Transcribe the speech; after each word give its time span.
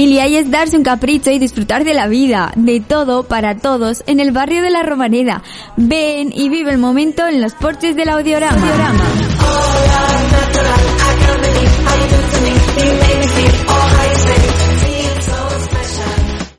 Y 0.00 0.16
es 0.16 0.48
darse 0.48 0.76
un 0.76 0.84
capricho 0.84 1.32
y 1.32 1.40
disfrutar 1.40 1.82
de 1.82 1.92
la 1.92 2.06
vida, 2.06 2.52
de 2.54 2.78
todo 2.78 3.24
para 3.24 3.56
todos 3.56 4.04
en 4.06 4.20
el 4.20 4.30
barrio 4.30 4.62
de 4.62 4.70
la 4.70 4.84
Romaneda. 4.84 5.42
Ven 5.76 6.32
y 6.32 6.48
vive 6.48 6.70
el 6.70 6.78
momento 6.78 7.26
en 7.26 7.40
los 7.40 7.54
porches 7.54 7.96
del 7.96 8.10
audiorama. 8.10 8.62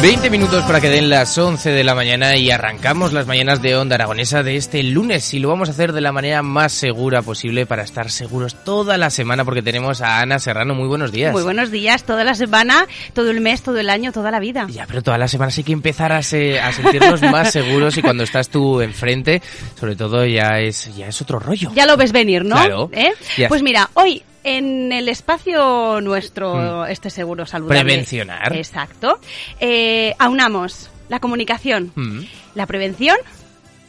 20 0.00 0.30
minutos 0.30 0.64
para 0.64 0.80
que 0.80 0.90
den 0.90 1.10
las 1.10 1.36
11 1.36 1.70
de 1.70 1.82
la 1.82 1.92
mañana 1.92 2.36
y 2.36 2.52
arrancamos 2.52 3.12
las 3.12 3.26
mañanas 3.26 3.60
de 3.60 3.74
Onda 3.74 3.96
Aragonesa 3.96 4.44
de 4.44 4.54
este 4.54 4.80
lunes 4.84 5.34
y 5.34 5.40
lo 5.40 5.48
vamos 5.48 5.68
a 5.68 5.72
hacer 5.72 5.92
de 5.92 6.00
la 6.00 6.12
manera 6.12 6.40
más 6.42 6.72
segura 6.72 7.20
posible 7.22 7.66
para 7.66 7.82
estar 7.82 8.08
seguros 8.08 8.54
toda 8.64 8.96
la 8.96 9.10
semana 9.10 9.44
porque 9.44 9.60
tenemos 9.60 10.00
a 10.00 10.20
Ana 10.20 10.38
Serrano. 10.38 10.76
Muy 10.76 10.86
buenos 10.86 11.10
días. 11.10 11.32
Muy 11.32 11.42
buenos 11.42 11.72
días, 11.72 12.04
toda 12.04 12.22
la 12.22 12.36
semana, 12.36 12.86
todo 13.12 13.32
el 13.32 13.40
mes, 13.40 13.62
todo 13.62 13.78
el 13.78 13.90
año, 13.90 14.12
toda 14.12 14.30
la 14.30 14.38
vida. 14.38 14.68
Ya, 14.70 14.86
pero 14.86 15.02
todas 15.02 15.18
las 15.18 15.32
semanas 15.32 15.58
hay 15.58 15.64
que 15.64 15.72
empezar 15.72 16.12
a, 16.12 16.22
sentirnos 16.22 17.20
más 17.32 17.50
seguros 17.50 17.96
y 17.96 18.02
cuando 18.02 18.22
estás 18.22 18.50
tú 18.50 18.80
enfrente, 18.80 19.42
sobre 19.80 19.96
todo 19.96 20.24
ya 20.24 20.60
es, 20.60 20.94
ya 20.96 21.08
es 21.08 21.20
otro 21.20 21.40
rollo. 21.40 21.72
Ya 21.74 21.86
lo 21.86 21.96
ves 21.96 22.12
venir, 22.12 22.44
¿no? 22.44 22.54
Claro. 22.54 22.88
¿Eh? 22.92 23.14
Pues 23.48 23.64
mira, 23.64 23.90
hoy 23.94 24.22
en 24.44 24.92
el 24.92 25.08
espacio 25.08 26.00
nuestro, 26.00 26.84
mm. 26.84 26.90
este 26.90 27.10
seguro 27.10 27.46
saludable. 27.46 27.82
Prevencionar. 27.82 28.54
Exacto. 28.56 29.20
Eh, 29.60 30.14
aunamos 30.18 30.90
la 31.08 31.20
comunicación, 31.20 31.92
mm. 31.94 32.20
la 32.54 32.66
prevención 32.66 33.16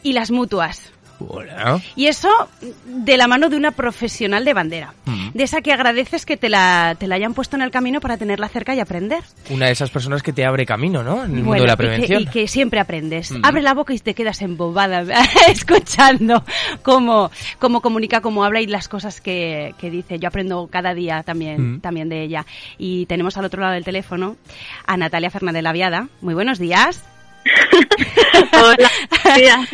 y 0.04 0.14
las 0.14 0.32
mutuas. 0.32 0.92
Y 1.96 2.08
eso 2.08 2.30
de 2.86 3.18
la 3.18 3.28
mano 3.28 3.50
de 3.50 3.58
una 3.58 3.72
profesional 3.72 4.46
de 4.46 4.54
bandera. 4.54 4.94
Mm. 5.06 5.30
De 5.34 5.44
esa 5.44 5.62
que 5.62 5.74
agradeces 5.74 6.26
que 6.26 6.38
te 6.38 6.50
la, 6.50 6.96
te 6.98 7.08
la 7.08 7.16
hayan 7.16 7.34
puesto 7.34 7.56
en 7.56 7.62
el 7.62 7.72
camino 7.72 8.00
para 8.00 8.18
tenerla 8.18 8.48
cerca 8.50 8.74
y 8.76 8.80
aprender. 8.80 9.22
Una 9.50 9.68
de 9.68 9.74
esas 9.74 9.90
personas 9.90 10.24
que 10.24 10.34
te 10.34 10.46
abre 10.46 10.66
camino, 10.66 11.04
¿no? 11.04 11.26
En 11.26 11.38
el 11.38 11.44
mundo 11.44 11.62
de 11.62 11.68
la 11.68 11.78
prevención. 11.78 12.22
Y 12.22 12.26
que, 12.28 12.48
siempre 12.48 12.80
aprendes. 12.80 13.32
Mm. 13.32 13.42
Abre 13.44 13.62
la 13.62 13.74
boca 13.74 13.94
y 13.94 14.00
te 14.00 14.14
quedas 14.14 14.42
embobada 14.42 15.02
escuchando 15.48 16.44
cómo, 16.82 17.32
cómo 17.60 17.82
comunica, 17.82 18.22
cómo 18.22 18.44
habla 18.44 18.62
y 18.62 18.68
las 18.68 18.88
cosas 18.88 19.22
que, 19.22 19.76
que 19.78 19.90
dice. 19.90 20.20
Yo 20.20 20.28
aprendo 20.28 20.68
cada 20.72 20.94
día 20.94 21.24
también, 21.24 21.76
mm. 21.76 21.82
también 21.82 22.10
de 22.10 22.24
ella. 22.24 22.46
Y 22.78 23.06
tenemos 23.08 23.38
al 23.38 23.46
otro 23.46 23.62
lado 23.62 23.74
del 23.74 23.84
teléfono 23.84 24.38
a 24.86 24.98
Natalia 24.98 25.30
Fernández 25.30 25.64
Laviada. 25.64 26.08
Muy 26.22 26.34
buenos 26.34 26.60
días. 26.60 27.04
Hola, 28.54 28.92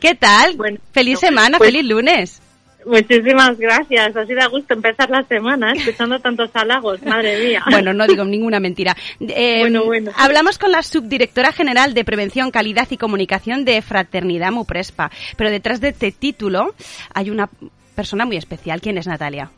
¿qué 0.00 0.14
tal? 0.14 0.56
feliz 0.92 1.18
semana, 1.18 1.58
pues 1.58 1.70
feliz 1.70 1.84
lunes. 1.84 2.42
Muchísimas 2.84 3.58
gracias. 3.58 4.16
Ha 4.16 4.26
sido 4.26 4.40
a 4.42 4.46
gusto 4.46 4.74
empezar 4.74 5.08
la 5.10 5.22
semana 5.24 5.72
escuchando 5.72 6.18
tantos 6.18 6.50
halagos, 6.54 7.02
madre 7.02 7.38
mía. 7.44 7.62
Bueno, 7.70 7.92
no 7.92 8.06
digo 8.06 8.24
ninguna 8.24 8.60
mentira. 8.60 8.96
Eh, 9.20 9.60
bueno, 9.60 9.84
bueno. 9.84 10.10
Hablamos 10.16 10.58
con 10.58 10.72
la 10.72 10.82
subdirectora 10.82 11.52
general 11.52 11.94
de 11.94 12.04
Prevención, 12.04 12.50
Calidad 12.50 12.88
y 12.90 12.96
Comunicación 12.96 13.64
de 13.64 13.82
Fraternidad 13.82 14.52
Muprespa, 14.52 15.10
pero 15.36 15.50
detrás 15.50 15.80
de 15.80 15.88
este 15.88 16.12
título 16.12 16.74
hay 17.14 17.30
una 17.30 17.48
persona 17.94 18.24
muy 18.24 18.36
especial. 18.36 18.80
¿Quién 18.80 18.98
es 18.98 19.06
Natalia? 19.06 19.50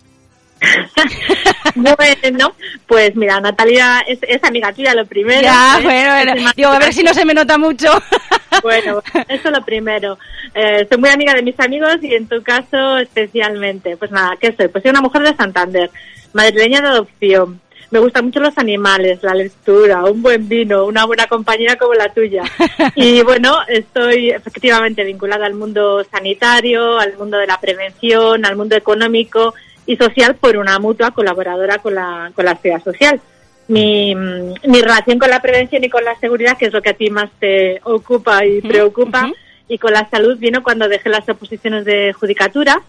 bueno, 1.75 2.55
pues 2.87 3.15
mira, 3.17 3.41
Natalia 3.41 4.05
es, 4.07 4.45
amiga 4.45 4.73
tuya, 4.73 4.95
lo 4.95 5.07
primero. 5.07 5.43
Ya, 5.43 5.81
bueno, 5.83 6.51
Digo, 6.57 6.71
a 6.71 6.79
ver 6.79 6.93
si 6.93 7.03
no 7.03 7.15
se 7.15 7.25
me 7.25 7.35
nota 7.35 7.59
mucho. 7.59 7.91
bueno, 8.63 9.03
eso 9.29 9.51
lo 9.51 9.65
primero. 9.65 10.19
Eh, 10.55 10.87
soy 10.89 10.99
muy 10.99 11.11
amiga 11.11 11.35
de 11.35 11.43
mis 11.43 11.59
amigos 11.61 11.99
y 12.03 12.15
en 12.15 12.29
tu 12.29 12.43
caso 12.43 12.99
especialmente. 12.99 13.97
Pues 13.97 14.11
nada, 14.11 14.37
¿qué 14.41 14.55
soy? 14.57 14.69
Pues 14.69 14.83
soy 14.83 14.91
una 14.91 15.03
mujer 15.03 15.23
de 15.23 15.37
Santander, 15.37 15.91
madrileña 16.33 16.81
de 16.81 16.89
adopción. 16.89 17.61
Me 17.91 18.01
gustan 18.01 18.25
mucho 18.25 18.41
los 18.41 18.59
animales, 18.59 19.23
la 19.23 19.35
lectura, 19.35 20.05
un 20.05 20.21
buen 20.21 20.49
vino, 20.49 20.85
una 20.85 21.05
buena 21.05 21.27
compañía 21.29 21.77
como 21.77 21.95
la 21.95 22.13
tuya. 22.13 22.43
Y 22.97 23.23
bueno, 23.23 23.59
estoy 23.69 24.31
efectivamente 24.31 25.05
vinculada 25.05 25.47
al 25.47 25.55
mundo 25.55 26.03
sanitario, 26.05 26.99
al 26.99 27.17
mundo 27.17 27.39
de 27.39 27.47
la 27.47 27.61
prevención, 27.61 28.45
al 28.45 28.57
mundo 28.57 28.75
económico 28.75 29.55
y 29.87 29.97
social 29.97 30.37
por 30.37 30.57
una 30.57 30.79
mutua 30.79 31.11
colaboradora 31.11 31.79
con 31.79 31.95
la, 31.95 32.33
con 32.35 32.45
la 32.45 32.53
actividad 32.53 32.83
social. 32.83 33.21
Mi, 33.67 34.15
mi 34.15 34.83
relación 34.83 35.19
con 35.19 35.31
la 35.31 35.41
prevención 35.41 35.83
y 35.85 35.89
con 35.89 36.05
la 36.05 36.19
seguridad, 36.19 36.59
que 36.59 36.67
es 36.67 36.73
lo 36.73 36.83
que 36.83 36.91
a 36.91 36.95
ti 36.95 37.11
más 37.11 37.31
te 37.39 37.81
ocupa 37.85 38.45
y 38.45 38.61
preocupa, 38.61 39.31
y 39.69 39.79
con 39.79 39.93
la 39.93 40.09
salud 40.11 40.37
vino 40.39 40.63
cuando 40.63 40.89
dejé 40.89 41.09
las 41.09 41.29
oposiciones 41.29 41.85
de 41.87 42.13
judicatura, 42.13 42.83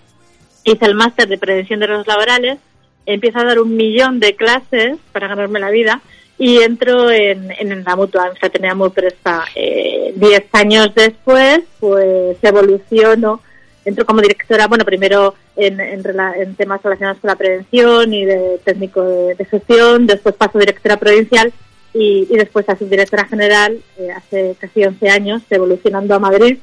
hice 0.65 0.85
el 0.85 0.95
máster 0.95 1.27
de 1.27 1.37
prevención 1.37 1.79
de 1.79 1.87
riesgos 1.87 2.07
laborales, 2.07 2.57
empiezo 3.05 3.39
a 3.39 3.45
dar 3.45 3.59
un 3.59 3.77
millón 3.77 4.19
de 4.19 4.35
clases 4.35 4.97
para 5.11 5.27
ganarme 5.27 5.59
la 5.59 5.69
vida 5.69 6.01
y 6.37 6.57
entro 6.57 7.09
en, 7.09 7.51
en 7.51 7.83
la 7.83 7.95
mutua, 7.95 8.27
en 8.27 8.35
Fraternidad 8.35 8.75
Muy 8.75 8.89
Presta. 8.89 9.45
Eh, 9.55 10.11
diez 10.15 10.43
años 10.51 10.89
después, 10.93 11.61
pues 11.79 12.37
evoluciono 12.41 13.41
entro 13.85 14.05
como 14.05 14.21
directora, 14.21 14.67
bueno, 14.67 14.83
primero 14.83 15.35
en, 15.55 15.79
en, 15.79 16.55
temas 16.55 16.81
relacionados 16.83 17.19
con 17.19 17.29
la 17.29 17.35
prevención 17.35 18.13
y 18.13 18.25
de 18.25 18.59
técnico 18.63 19.03
de, 19.03 19.45
gestión, 19.45 20.07
después 20.07 20.35
paso 20.35 20.59
directora 20.59 20.97
provincial 20.97 21.53
y, 21.93 22.25
después 22.25 22.67
a 22.67 22.75
subdirectora 22.75 23.25
general 23.25 23.79
eh, 23.97 24.11
hace 24.11 24.55
casi 24.59 24.83
11 24.83 25.09
años, 25.09 25.43
evolucionando 25.49 26.15
a 26.15 26.19
Madrid, 26.19 26.57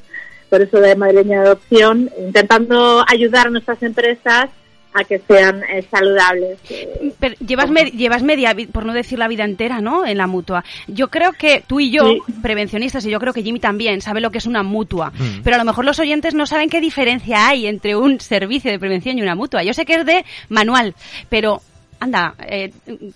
por 0.49 0.61
eso 0.61 0.79
de 0.79 0.95
madrileña 0.95 1.41
de 1.41 1.47
adopción, 1.47 2.11
intentando 2.19 3.03
ayudar 3.07 3.47
a 3.47 3.49
nuestras 3.49 3.81
empresas 3.81 4.49
a 4.93 5.03
que 5.03 5.19
sean 5.19 5.63
eh, 5.63 5.85
saludables. 5.89 6.59
Eh, 6.69 7.13
pero 7.19 7.35
llevas, 7.45 7.69
llevas 7.93 8.23
media, 8.23 8.55
por 8.71 8.85
no 8.85 8.93
decir 8.93 9.19
la 9.19 9.27
vida 9.27 9.43
entera, 9.43 9.81
¿no? 9.81 10.05
En 10.05 10.17
la 10.17 10.27
mutua. 10.27 10.63
Yo 10.87 11.09
creo 11.09 11.33
que 11.33 11.63
tú 11.65 11.79
y 11.79 11.91
yo, 11.91 12.03
prevencionistas, 12.41 13.05
y 13.05 13.09
yo 13.09 13.19
creo 13.19 13.33
que 13.33 13.43
Jimmy 13.43 13.59
también, 13.59 14.01
sabe 14.01 14.21
lo 14.21 14.31
que 14.31 14.37
es 14.37 14.45
una 14.45 14.63
mutua. 14.63 15.11
Mm. 15.11 15.41
Pero 15.43 15.55
a 15.55 15.59
lo 15.59 15.65
mejor 15.65 15.85
los 15.85 15.99
oyentes 15.99 16.33
no 16.33 16.45
saben 16.45 16.69
qué 16.69 16.81
diferencia 16.81 17.47
hay 17.47 17.67
entre 17.67 17.95
un 17.95 18.19
servicio 18.19 18.71
de 18.71 18.79
prevención 18.79 19.17
y 19.17 19.21
una 19.21 19.35
mutua. 19.35 19.63
Yo 19.63 19.73
sé 19.73 19.85
que 19.85 19.95
es 19.95 20.05
de 20.05 20.25
manual, 20.49 20.95
pero 21.29 21.61
anda, 21.99 22.35
eh, 22.47 22.71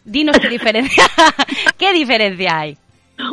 dinos 0.06 0.38
qué 0.40 0.50
diferencia, 0.50 1.06
qué 1.78 1.94
diferencia 1.94 2.60
hay. 2.60 2.78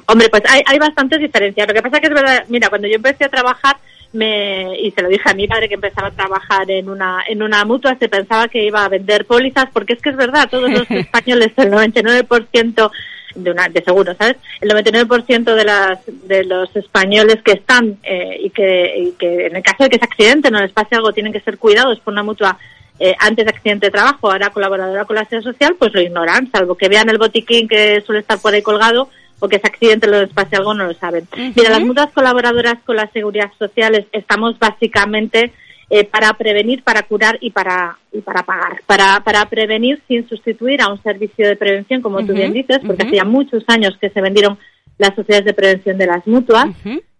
Hombre, 0.07 0.29
pues 0.29 0.43
hay, 0.49 0.63
hay 0.67 0.79
bastantes 0.79 1.21
diferencias. 1.21 1.69
Lo 1.69 1.75
que 1.75 1.83
pasa 1.83 2.01
que 2.01 2.07
es 2.07 2.15
verdad, 2.15 2.45
mira, 2.49 2.69
cuando 2.69 2.89
yo 2.89 2.97
empecé 2.97 3.25
a 3.25 3.29
trabajar, 3.29 3.77
me, 4.15 4.79
y 4.81 4.91
se 4.93 5.03
lo 5.03 5.09
dije 5.09 5.29
a 5.29 5.35
mi 5.35 5.47
padre 5.47 5.69
que 5.69 5.75
empezaba 5.75 6.09
a 6.09 6.13
trabajar 6.13 6.71
en 6.71 6.89
una, 6.89 7.23
en 7.29 7.43
una 7.43 7.65
mutua, 7.65 7.97
se 7.99 8.09
pensaba 8.09 8.49
que 8.49 8.65
iba 8.65 8.85
a 8.85 8.89
vender 8.89 9.27
pólizas, 9.27 9.67
porque 9.73 9.93
es 9.95 10.01
que 10.01 10.11
es 10.11 10.17
verdad, 10.17 10.49
todos 10.49 10.71
los 10.71 10.91
españoles, 10.91 11.53
el 11.57 11.73
99% 11.73 12.91
de, 13.35 13.51
una, 13.51 13.69
de 13.69 13.83
seguro, 13.83 14.15
¿sabes? 14.15 14.37
El 14.61 14.71
99% 14.71 15.55
de, 15.55 15.65
las, 15.65 15.99
de 16.07 16.45
los 16.45 16.75
españoles 16.77 17.43
que 17.45 17.53
están 17.53 17.99
eh, 18.05 18.39
y, 18.41 18.51
que, 18.51 18.95
y 18.97 19.13
que 19.13 19.47
en 19.47 19.57
el 19.57 19.63
caso 19.63 19.83
de 19.85 19.91
que 19.91 19.99
se 19.99 20.05
accidente 20.05 20.51
no 20.51 20.61
les 20.61 20.73
pase 20.73 20.95
algo, 20.95 21.13
tienen 21.13 21.33
que 21.33 21.41
ser 21.41 21.59
cuidados 21.59 21.99
por 22.01 22.13
una 22.13 22.23
mutua 22.23 22.57
eh, 23.01 23.17
antes 23.19 23.45
de 23.45 23.51
accidente 23.51 23.87
de 23.87 23.93
trabajo, 23.93 24.31
ahora 24.31 24.51
colaboradora 24.51 25.05
con 25.05 25.17
la 25.17 25.25
seguridad 25.25 25.53
social, 25.53 25.77
pues 25.77 25.93
lo 25.93 26.01
ignoran, 26.01 26.49
salvo 26.53 26.77
que 26.77 26.89
vean 26.89 27.09
el 27.09 27.19
botiquín 27.19 27.67
que 27.67 28.01
suele 28.03 28.21
estar 28.21 28.39
por 28.39 28.55
ahí 28.55 28.63
colgado 28.63 29.09
o 29.41 29.49
que 29.49 29.57
ese 29.57 29.67
accidente 29.67 30.07
les 30.07 30.33
pase 30.33 30.57
algo, 30.57 30.75
no 30.75 30.87
lo 30.87 30.95
saben. 30.95 31.27
Mira, 31.37 31.71
las 31.71 31.81
mutuas 31.81 32.13
colaboradoras 32.13 32.77
con 32.85 32.97
las 32.97 33.11
seguridad 33.13 33.51
sociales 33.59 34.07
estamos 34.13 34.59
básicamente 34.59 35.53
eh, 35.91 36.05
para 36.05 36.33
prevenir, 36.35 36.83
para 36.83 37.03
curar 37.03 37.37
y 37.41 37.51
para, 37.51 37.99
y 38.11 38.21
para 38.21 38.43
pagar. 38.43 38.81
Para, 38.87 39.21
para 39.21 39.45
prevenir 39.47 40.03
sin 40.09 40.27
sustituir 40.29 40.81
a 40.81 40.89
un 40.89 41.03
servicio 41.03 41.47
de 41.47 41.57
prevención, 41.57 42.01
como 42.01 42.25
tú 42.25 42.33
bien 42.33 42.53
dices, 42.53 42.79
porque 42.87 43.03
hacía 43.03 43.25
muchos 43.25 43.65
años 43.69 43.97
que 44.01 44.11
se 44.11 44.21
vendieron 44.21 44.59
las 44.99 45.15
sociedades 45.15 45.45
de 45.45 45.55
prevención 45.55 45.99
de 45.99 46.07
las 46.07 46.27
mutuas, 46.27 46.69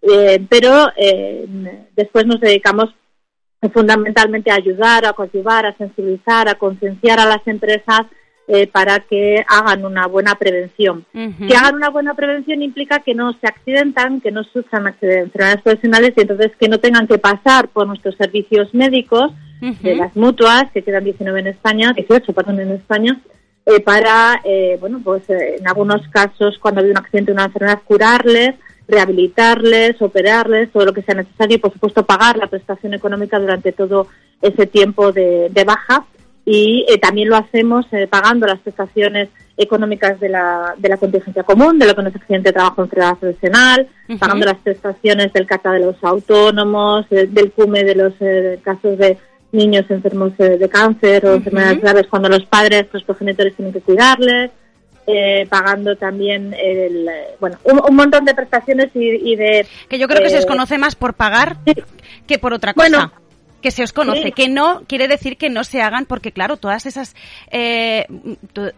eh, 0.03 0.41
pero 0.49 0.91
eh, 0.97 1.47
después 1.95 2.27
nos 2.27 2.41
dedicamos 2.41 2.95
fundamentalmente 3.73 4.51
a 4.51 4.57
ayudar, 4.57 5.07
a 5.07 5.13
cultivar, 5.13 5.67
a 5.67 5.77
sensibilizar, 5.77 6.49
a 6.49 6.55
concienciar 6.55 7.21
a 7.21 7.27
las 7.27 7.47
empresas 7.47 8.03
eh, 8.47 8.67
para 8.67 9.01
que 9.01 9.43
hagan 9.49 9.87
una 9.87 10.07
buena 10.07 10.35
prevención. 10.35 11.07
Que 11.13 11.57
hagan 11.57 11.77
una 11.77 11.89
buena 11.89 12.13
prevención 12.13 12.61
implica 12.61 12.99
que 12.99 13.15
no 13.15 13.33
se 13.41 13.47
accidentan, 13.47 14.21
que 14.21 14.31
no 14.31 14.45
sufran 14.45 14.87
enfermedades 14.87 15.63
profesionales 15.63 16.13
y 16.15 16.21
entonces 16.21 16.53
que 16.61 16.69
no 16.69 16.79
tengan 16.79 17.07
que 17.07 17.17
pasar 17.17 17.69
por 17.69 17.87
nuestros 17.87 18.17
servicios 18.17 18.75
médicos 18.75 19.33
de 19.61 19.97
las 19.97 20.15
mutuas, 20.15 20.71
que 20.73 20.83
quedan 20.83 21.05
19 21.05 21.41
en 21.41 21.47
España, 21.47 21.95
18, 21.95 22.35
perdón, 22.35 22.61
en 22.61 22.73
España, 22.73 23.19
eh, 23.65 23.81
para, 23.81 24.43
eh, 24.45 24.77
bueno, 24.79 25.01
pues 25.03 25.23
en 25.31 25.67
algunos 25.67 26.07
casos, 26.09 26.59
cuando 26.59 26.83
hay 26.83 26.91
un 26.91 26.99
accidente 26.99 27.31
o 27.31 27.35
una 27.35 27.47
enfermedad, 27.47 27.81
curarles, 27.83 28.57
rehabilitarles, 28.87 30.03
operarles, 30.03 30.71
todo 30.71 30.85
lo 30.85 30.93
que 30.93 31.01
sea 31.01 31.15
necesario 31.15 31.57
y, 31.57 31.61
por 31.61 31.73
supuesto, 31.73 32.05
pagar 32.05 32.37
la 32.37 32.49
prestación 32.49 32.93
económica 32.93 33.39
durante 33.39 33.73
todo 33.73 34.09
ese 34.43 34.67
tiempo 34.67 35.13
de 35.13 35.65
baja 35.67 36.05
y 36.47 36.85
eh, 36.89 36.99
también 36.99 37.29
lo 37.29 37.37
hacemos 37.37 37.87
eh, 37.93 38.07
pagando 38.07 38.47
las 38.47 38.61
prestaciones 38.61 39.31
económicas 39.57 40.21
de 40.21 40.29
la, 40.29 40.75
de 40.77 40.89
la 40.89 40.97
contingencia 40.97 41.43
común, 41.43 41.79
de 41.79 41.87
lo 41.87 41.95
que 41.95 42.03
no 42.03 42.09
es 42.09 42.17
accidente 42.17 42.49
de 42.49 42.55
trabajo 42.55 42.83
en 42.83 42.87
enfermedad 42.87 43.17
profesional, 43.17 43.89
pagando 44.19 44.47
las 44.47 44.59
prestaciones 44.59 45.33
del 45.33 45.47
CATA 45.47 45.73
de 45.73 45.81
los 45.81 46.03
autónomos, 46.03 47.07
eh, 47.11 47.27
del 47.31 47.53
CUME 47.53 47.85
de 47.85 47.95
los 47.95 48.15
casos 48.63 48.99
de 48.99 49.17
niños 49.53 49.85
enfermos 49.89 50.37
de 50.37 50.69
cáncer 50.69 51.25
o 51.27 51.35
enfermedades 51.35 51.81
graves 51.81 52.07
cuando 52.09 52.29
los 52.29 52.45
padres, 52.45 52.87
los 52.93 53.05
progenitores 53.05 53.55
tienen 53.55 53.73
que 53.73 53.81
cuidarles, 53.81 54.51
pagando 55.49 55.95
también 55.95 56.53
el, 56.59 57.09
bueno, 57.39 57.59
un, 57.63 57.95
montón 57.95 58.25
de 58.25 58.35
prestaciones 58.35 58.91
y, 58.95 59.37
de... 59.37 59.65
Que 59.89 60.01
yo 60.01 60.09
creo 60.09 60.21
que 60.23 60.31
se 60.31 60.37
les 60.37 60.47
conoce 60.47 60.77
más 60.77 60.97
por 60.97 61.15
pagar 61.15 61.59
que 62.27 62.39
por 62.41 62.53
otra 62.53 62.75
cosa 62.75 63.13
que 63.65 63.71
se 63.71 63.83
os 63.83 63.95
conoce, 63.95 64.33
que 64.33 64.51
no 64.51 64.83
quiere 64.87 65.09
decir 65.09 65.39
que 65.39 65.49
no 65.49 65.65
se 65.65 65.81
hagan, 65.81 66.05
porque 66.05 66.33
claro, 66.33 66.59
todas 66.59 66.85
esas, 66.85 67.17
eh, 67.51 68.05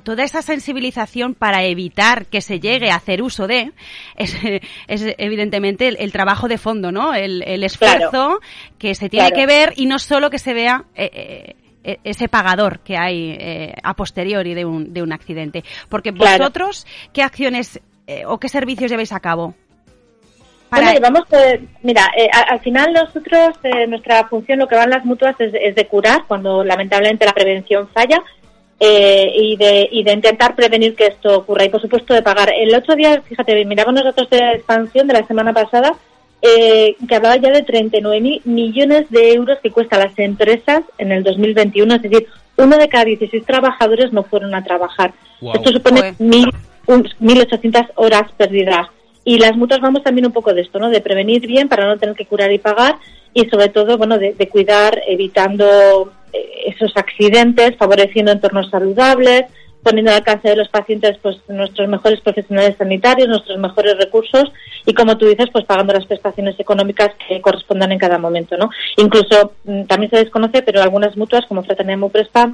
toda 0.04 0.22
esa 0.22 0.42
sensibilización 0.42 1.34
para 1.34 1.64
evitar 1.64 2.26
que 2.26 2.40
se 2.40 2.60
llegue 2.60 2.92
a 2.92 2.94
hacer 2.94 3.20
uso 3.20 3.48
de, 3.48 3.72
es, 4.14 4.36
evidentemente 4.86 5.88
el, 5.88 6.12
trabajo 6.12 6.46
de 6.46 6.56
fondo, 6.56 6.92
¿no? 6.92 7.14
El, 7.14 7.64
esfuerzo 7.64 8.38
que 8.78 8.94
se 8.94 9.08
tiene 9.08 9.32
que 9.32 9.44
ver 9.44 9.72
y 9.74 9.86
no 9.86 9.98
solo 9.98 10.30
que 10.30 10.38
se 10.38 10.54
vea 10.54 10.84
eh, 10.94 11.10
eh, 11.12 11.56
e, 11.82 11.98
ese 12.04 12.28
pagador 12.28 12.78
que 12.78 12.96
hay 12.96 13.72
a 13.82 13.94
posteriori 13.94 14.54
de 14.54 14.64
un, 14.64 14.94
de 14.94 15.02
un 15.02 15.12
accidente. 15.12 15.64
Porque 15.88 16.12
vosotros, 16.12 16.86
¿qué 17.12 17.24
acciones 17.24 17.80
o 18.28 18.38
qué 18.38 18.48
servicios 18.48 18.88
lleváis 18.88 19.10
a 19.10 19.18
cabo? 19.18 19.56
Vamos, 21.00 21.24
eh, 21.32 21.60
mira, 21.82 22.10
eh, 22.16 22.28
al 22.32 22.60
final 22.60 22.92
nosotros, 22.92 23.56
eh, 23.62 23.86
nuestra 23.86 24.26
función, 24.28 24.58
lo 24.58 24.68
que 24.68 24.74
van 24.74 24.90
las 24.90 25.04
mutuas 25.04 25.34
es, 25.38 25.74
de 25.74 25.86
curar 25.86 26.24
cuando 26.26 26.64
lamentablemente 26.64 27.24
la 27.24 27.32
prevención 27.32 27.88
falla 27.88 28.22
y, 28.78 29.56
de, 29.56 29.88
y 29.90 30.02
de 30.04 30.12
intentar 30.12 30.54
prevenir 30.54 30.94
que 30.94 31.06
esto 31.06 31.38
ocurra 31.38 31.64
y 31.64 31.70
por 31.70 31.80
supuesto 31.80 32.12
de 32.12 32.22
pagar. 32.22 32.52
El 32.54 32.74
otro 32.74 32.94
día, 32.94 33.22
fíjate, 33.22 33.64
miramos 33.64 33.94
nosotros 33.94 34.28
de 34.28 34.38
la 34.38 34.54
expansión 34.54 35.06
de 35.06 35.14
la 35.14 35.26
semana 35.26 35.52
pasada 35.54 35.94
que 36.42 37.14
hablaba 37.16 37.36
ya 37.36 37.50
de 37.50 37.62
39 37.62 38.20
mil 38.20 38.42
millones 38.44 39.10
de 39.10 39.32
euros 39.32 39.58
que 39.62 39.70
cuesta 39.70 39.98
las 39.98 40.16
empresas 40.18 40.82
en 40.98 41.10
el 41.10 41.24
2021, 41.24 41.94
es 41.94 42.02
decir, 42.02 42.28
uno 42.56 42.76
de 42.76 42.88
cada 42.88 43.04
16 43.06 43.44
trabajadores 43.44 44.12
no 44.12 44.22
fueron 44.22 44.54
a 44.54 44.62
trabajar. 44.62 45.14
Esto 45.40 45.72
supone 45.72 46.14
mil, 46.18 46.52
1.800 46.86 47.92
horas 47.96 48.30
perdidas. 48.36 48.88
Y 49.28 49.40
las 49.40 49.56
mutuas 49.56 49.80
vamos 49.80 50.04
también 50.04 50.24
un 50.24 50.32
poco 50.32 50.54
de 50.54 50.60
esto, 50.60 50.78
¿no? 50.78 50.88
De 50.88 51.00
prevenir 51.00 51.44
bien 51.48 51.68
para 51.68 51.84
no 51.84 51.98
tener 51.98 52.14
que 52.14 52.26
curar 52.26 52.52
y 52.52 52.58
pagar 52.58 52.94
y 53.34 53.44
sobre 53.46 53.70
todo, 53.70 53.98
bueno, 53.98 54.18
de, 54.18 54.48
cuidar 54.48 55.02
evitando 55.04 56.12
eh, 56.32 56.72
esos 56.72 56.96
accidentes, 56.96 57.76
favoreciendo 57.76 58.30
entornos 58.30 58.70
saludables, 58.70 59.46
poniendo 59.82 60.12
al 60.12 60.18
alcance 60.18 60.48
de 60.48 60.54
los 60.54 60.68
pacientes 60.68 61.18
pues 61.20 61.38
nuestros 61.48 61.88
mejores 61.88 62.20
profesionales 62.20 62.76
sanitarios, 62.78 63.28
nuestros 63.28 63.58
mejores 63.58 63.98
recursos 63.98 64.44
y 64.86 64.94
como 64.94 65.18
tú 65.18 65.26
dices, 65.26 65.46
pues 65.52 65.64
pagando 65.64 65.92
las 65.92 66.06
prestaciones 66.06 66.58
económicas 66.60 67.10
que 67.28 67.40
correspondan 67.40 67.90
en 67.90 67.98
cada 67.98 68.18
momento, 68.18 68.56
¿no? 68.56 68.70
Incluso 68.96 69.54
mm, 69.64 69.86
también 69.86 70.10
se 70.10 70.18
desconoce, 70.18 70.62
pero 70.62 70.80
algunas 70.80 71.16
mutuas 71.16 71.44
como 71.46 71.64
Fraternidad 71.64 71.98
Muprespa 71.98 72.52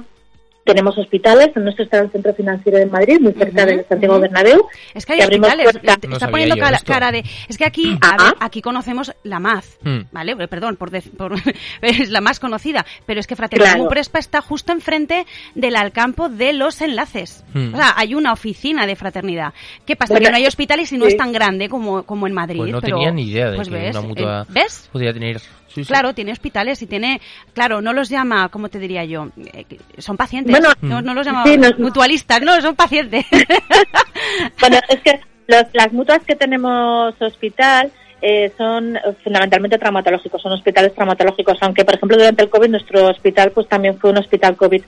tenemos 0.63 0.97
hospitales, 0.97 1.49
en 1.55 1.63
nuestro 1.63 1.83
está 1.83 1.99
el 1.99 2.11
centro 2.11 2.33
financiero 2.33 2.77
de 2.77 2.85
Madrid, 2.85 3.19
muy 3.19 3.33
cerca 3.33 3.65
del 3.65 3.85
Santiago 3.87 4.19
Bernabéu. 4.19 4.67
Es 4.93 5.05
que 5.05 5.13
hay 5.13 5.19
hospitales, 5.21 5.67
está 6.11 6.29
poniendo 6.29 6.55
cara, 6.85 7.11
de... 7.11 7.23
Es 7.47 7.57
que 7.57 7.65
aquí, 7.65 7.97
aquí 8.39 8.61
conocemos 8.61 9.13
la 9.23 9.39
MAZ, 9.39 9.77
hmm. 9.83 9.99
¿vale? 10.11 10.35
Perdón, 10.47 10.77
por, 10.77 10.91
es 11.81 12.09
la 12.09 12.21
más 12.21 12.39
conocida, 12.39 12.85
pero 13.05 13.19
es 13.19 13.27
que 13.27 13.35
Fraternidad 13.35 13.73
claro. 13.73 13.89
Prespa 13.89 14.19
está 14.19 14.41
justo 14.41 14.71
enfrente 14.71 15.25
del 15.55 15.75
Alcampo 15.75 16.29
de 16.29 16.53
los 16.53 16.81
enlaces. 16.81 17.43
Hmm. 17.53 17.73
O 17.73 17.77
sea, 17.77 17.93
hay 17.95 18.15
una 18.15 18.31
oficina 18.31 18.85
de 18.85 18.95
fraternidad. 18.95 19.53
¿Qué 19.85 19.95
pasa? 19.95 20.19
que 20.19 20.29
no 20.29 20.37
hay 20.37 20.45
hospitales 20.45 20.91
y 20.93 20.97
no 20.97 21.05
es 21.05 21.17
tan 21.17 21.33
grande 21.33 21.67
como, 21.67 22.03
como 22.03 22.27
en 22.27 22.33
Madrid. 22.33 22.59
Pues 22.59 22.71
no 22.71 22.81
tenía 22.81 23.11
ni 23.11 23.23
idea 23.23 23.49
de 23.49 23.57
pues 23.57 23.67
que 23.67 23.89
una 23.89 24.01
mutua 24.01 24.47
eh, 24.55 24.65
podría 24.91 25.13
tener 25.13 25.41
Claro, 25.87 26.13
tiene 26.13 26.31
hospitales 26.31 26.81
y 26.81 26.87
tiene, 26.87 27.21
claro, 27.53 27.81
no 27.81 27.93
los 27.93 28.09
llama, 28.09 28.49
¿cómo 28.49 28.69
te 28.69 28.79
diría 28.79 29.03
yo? 29.05 29.29
Eh, 29.37 29.65
son 29.97 30.17
pacientes, 30.17 30.55
no, 30.81 31.13
los 31.13 31.25
llama 31.25 31.43
mutualistas, 31.77 32.41
no, 32.41 32.59
son 32.61 32.75
pacientes. 32.75 33.25
bueno, 34.59 34.77
es 34.89 35.01
que 35.01 35.19
las 35.47 35.93
mutuas 35.93 36.19
que 36.23 36.35
tenemos 36.35 37.13
hospital 37.21 37.91
eh, 38.25 38.53
son 38.57 38.97
fundamentalmente 39.21 39.77
traumatológicos, 39.77 40.41
son 40.41 40.53
hospitales 40.53 40.93
traumatológicos, 40.95 41.57
aunque 41.59 41.83
por 41.83 41.95
ejemplo 41.95 42.17
durante 42.17 42.43
el 42.43 42.49
COVID 42.49 42.69
nuestro 42.69 43.07
hospital 43.07 43.51
pues 43.51 43.67
también 43.67 43.99
fue 43.99 44.11
un 44.11 44.17
hospital 44.17 44.55
COVID 44.55 44.81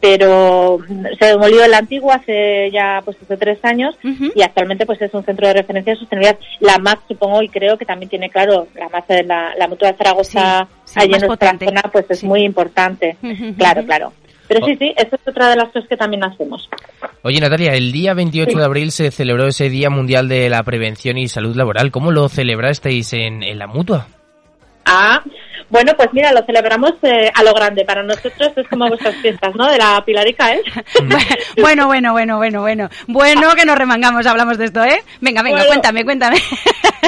pero 0.00 0.78
se 1.18 1.26
demolió 1.26 1.64
el 1.64 1.74
antiguo 1.74 2.12
hace 2.12 2.70
ya 2.72 3.00
pues 3.04 3.16
hace 3.22 3.36
tres 3.36 3.58
años 3.62 3.96
y 4.34 4.42
actualmente 4.42 4.86
pues 4.86 5.00
es 5.02 5.12
un 5.12 5.24
centro 5.24 5.46
de 5.46 5.54
referencia 5.54 5.92
de 5.92 5.98
sostenibilidad. 5.98 6.38
La 6.60 6.78
MAC 6.78 7.00
supongo 7.06 7.42
y 7.42 7.48
creo 7.48 7.76
que 7.76 7.84
también 7.84 8.08
tiene 8.08 8.30
claro, 8.30 8.66
la 8.74 8.88
MAC 8.88 9.06
de 9.08 9.22
la, 9.24 9.54
la 9.56 9.68
Mutua 9.68 9.92
de 9.92 9.98
Zaragoza 9.98 10.68
allí 10.94 11.14
en 11.14 11.20
nuestra 11.20 11.58
zona 11.58 11.82
pues 11.92 12.06
es 12.08 12.24
muy 12.24 12.42
importante. 12.42 13.16
Claro, 13.56 13.84
claro. 13.84 14.12
Pero 14.48 14.66
sí, 14.66 14.74
sí, 14.80 14.92
esa 14.96 15.14
es 15.14 15.28
otra 15.28 15.50
de 15.50 15.56
las 15.56 15.66
cosas 15.66 15.88
que 15.88 15.96
también 15.96 16.24
hacemos. 16.24 16.68
Oye, 17.22 17.38
Natalia, 17.38 17.74
el 17.74 17.92
día 17.92 18.14
28 18.14 18.58
de 18.58 18.64
abril 18.64 18.90
se 18.90 19.12
celebró 19.12 19.46
ese 19.46 19.70
Día 19.70 19.90
Mundial 19.90 20.28
de 20.28 20.50
la 20.50 20.64
Prevención 20.64 21.18
y 21.18 21.28
Salud 21.28 21.54
Laboral. 21.54 21.92
¿Cómo 21.92 22.10
lo 22.10 22.28
celebrasteis 22.28 23.12
en, 23.12 23.44
en 23.44 23.58
la 23.60 23.68
Mutua? 23.68 24.08
Ah, 24.84 25.22
bueno, 25.70 25.92
pues 25.96 26.08
mira, 26.12 26.32
lo 26.32 26.44
celebramos 26.44 26.94
eh, 27.02 27.30
a 27.32 27.42
lo 27.44 27.54
grande. 27.54 27.84
Para 27.84 28.02
nosotros 28.02 28.52
es 28.56 28.68
como 28.68 28.88
vuestras 28.88 29.14
fiestas, 29.16 29.54
¿no? 29.54 29.70
De 29.70 29.78
la 29.78 30.02
Pilarica, 30.04 30.52
¿eh? 30.52 30.62
bueno, 31.60 31.86
bueno, 31.86 32.12
bueno, 32.12 32.38
bueno, 32.38 32.60
bueno. 32.60 32.90
Bueno, 33.06 33.52
que 33.54 33.64
nos 33.64 33.78
remangamos, 33.78 34.26
hablamos 34.26 34.58
de 34.58 34.64
esto, 34.64 34.82
¿eh? 34.84 35.00
Venga, 35.20 35.42
venga, 35.42 35.64
cuéntame, 35.66 36.04
cuéntame. 36.04 36.38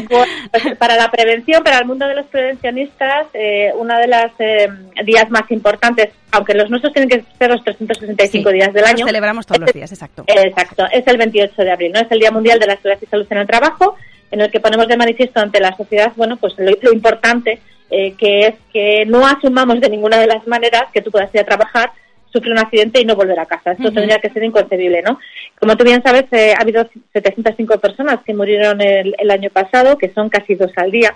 Pues 0.08 0.76
para 0.78 0.96
la 0.96 1.10
prevención, 1.10 1.62
para 1.62 1.78
el 1.78 1.84
mundo 1.84 2.06
de 2.06 2.14
los 2.14 2.26
prevencionistas, 2.26 3.26
eh, 3.34 3.72
una 3.76 3.98
de 3.98 4.06
las 4.08 4.32
eh, 4.38 4.68
días 5.04 5.30
más 5.30 5.48
importantes, 5.50 6.08
aunque 6.30 6.54
los 6.54 6.70
nuestros 6.70 6.92
tienen 6.92 7.08
que 7.08 7.24
ser 7.38 7.50
los 7.50 7.62
365 7.62 8.50
días 8.50 8.72
del 8.72 8.84
año. 8.84 9.00
Los 9.00 9.06
celebramos 9.06 9.46
todos 9.46 9.60
los 9.60 9.72
días, 9.72 9.92
exacto. 9.92 10.24
Exacto, 10.28 10.86
es 10.90 11.06
el 11.06 11.18
28 11.18 11.62
de 11.62 11.70
abril, 11.70 11.92
¿no? 11.92 12.00
Es 12.00 12.10
el 12.10 12.18
Día 12.18 12.30
Mundial 12.30 12.58
de 12.58 12.66
la 12.66 12.76
Seguridad 12.76 12.98
y 13.02 13.06
Salud 13.06 13.26
en 13.30 13.38
el 13.38 13.46
Trabajo, 13.46 13.96
en 14.32 14.40
el 14.40 14.50
que 14.50 14.60
ponemos 14.60 14.88
de 14.88 14.96
manifiesto 14.96 15.38
ante 15.38 15.60
la 15.60 15.76
sociedad, 15.76 16.12
bueno, 16.16 16.36
pues 16.38 16.54
lo 16.58 16.92
importante 16.92 17.60
eh, 17.94 18.14
que 18.16 18.46
es 18.46 18.54
que 18.72 19.04
no 19.04 19.26
asumamos 19.26 19.78
de 19.78 19.90
ninguna 19.90 20.16
de 20.16 20.26
las 20.26 20.46
maneras 20.46 20.84
que 20.94 21.02
tú 21.02 21.10
puedas 21.10 21.32
ir 21.34 21.42
a 21.42 21.44
trabajar, 21.44 21.92
sufrir 22.32 22.52
un 22.52 22.58
accidente 22.58 22.98
y 22.98 23.04
no 23.04 23.14
volver 23.14 23.38
a 23.38 23.44
casa. 23.44 23.72
Esto 23.72 23.92
tendría 23.92 24.18
que 24.18 24.30
ser 24.30 24.42
inconcebible, 24.44 25.02
¿no? 25.02 25.18
Como 25.60 25.76
tú 25.76 25.84
bien 25.84 26.02
sabes, 26.02 26.24
eh, 26.32 26.54
ha 26.56 26.62
habido 26.62 26.88
705 27.12 27.78
personas 27.80 28.20
que 28.24 28.32
murieron 28.32 28.80
el, 28.80 29.30
año 29.30 29.50
pasado, 29.50 29.98
que 29.98 30.08
son 30.14 30.30
casi 30.30 30.54
dos 30.54 30.72
al 30.76 30.90
día. 30.90 31.14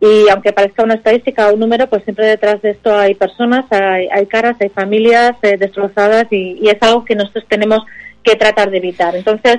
Y 0.00 0.30
aunque 0.30 0.54
parezca 0.54 0.82
una 0.82 0.94
estadística 0.94 1.48
o 1.48 1.52
un 1.52 1.60
número, 1.60 1.86
pues 1.90 2.04
siempre 2.04 2.24
detrás 2.24 2.62
de 2.62 2.70
esto 2.70 2.96
hay 2.96 3.14
personas, 3.14 3.66
hay, 3.70 4.26
caras, 4.28 4.56
hay 4.60 4.70
familias 4.70 5.36
eh, 5.42 5.58
destrozadas 5.58 6.26
y, 6.30 6.58
y, 6.58 6.70
es 6.70 6.78
algo 6.80 7.04
que 7.04 7.16
nosotros 7.16 7.44
tenemos 7.48 7.84
que 8.24 8.36
tratar 8.36 8.70
de 8.70 8.78
evitar. 8.78 9.14
Entonces, 9.14 9.58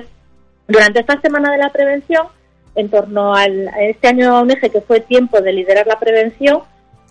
durante 0.66 0.98
esta 0.98 1.20
semana 1.20 1.52
de 1.52 1.58
la 1.58 1.70
prevención, 1.70 2.26
en 2.74 2.88
torno 2.88 3.34
al, 3.34 3.68
a 3.68 3.82
este 3.82 4.08
año 4.08 4.42
UNEGE, 4.42 4.70
que 4.70 4.80
fue 4.80 5.00
tiempo 5.00 5.40
de 5.40 5.52
liderar 5.52 5.86
la 5.86 5.98
prevención, 5.98 6.62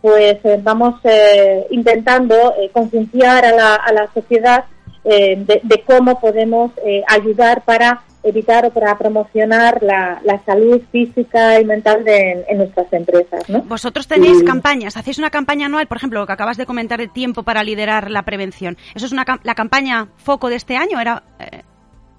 pues 0.03 0.37
eh, 0.43 0.59
vamos 0.61 0.95
eh, 1.05 1.65
intentando 1.71 2.35
eh, 2.59 2.69
concienciar 2.73 3.45
a 3.45 3.55
la, 3.55 3.75
a 3.75 3.93
la 3.93 4.09
sociedad 4.13 4.65
de, 5.05 5.83
cómo 5.85 6.17
podemos 6.21 6.71
ayudar 7.09 7.65
para 7.65 8.03
evitar 8.23 8.65
o 8.65 8.69
para 8.69 8.97
promocionar 8.97 9.83
la, 9.83 10.21
salud 10.45 10.81
física 10.93 11.59
y 11.59 11.65
mental 11.65 12.05
de, 12.05 12.45
en 12.47 12.57
nuestras 12.57 12.91
empresas. 12.93 13.49
¿no? 13.49 13.63
Vosotros 13.63 14.07
tenéis 14.07 14.41
campañas, 14.43 14.95
hacéis 14.95 15.17
una 15.17 15.29
campaña 15.29 15.65
anual, 15.65 15.87
por 15.87 15.97
ejemplo, 15.97 16.21
lo 16.21 16.25
que 16.25 16.31
acabas 16.31 16.55
de 16.55 16.65
comentar 16.65 17.01
de 17.01 17.09
tiempo 17.09 17.43
para 17.43 17.65
liderar 17.65 18.09
la 18.09 18.23
prevención. 18.23 18.77
¿Eso 18.95 19.05
es 19.05 19.11
una, 19.11 19.25
la 19.43 19.55
campaña 19.55 20.07
foco 20.15 20.47
de 20.47 20.55
este 20.55 20.77
año? 20.77 21.01
Era, 21.01 21.21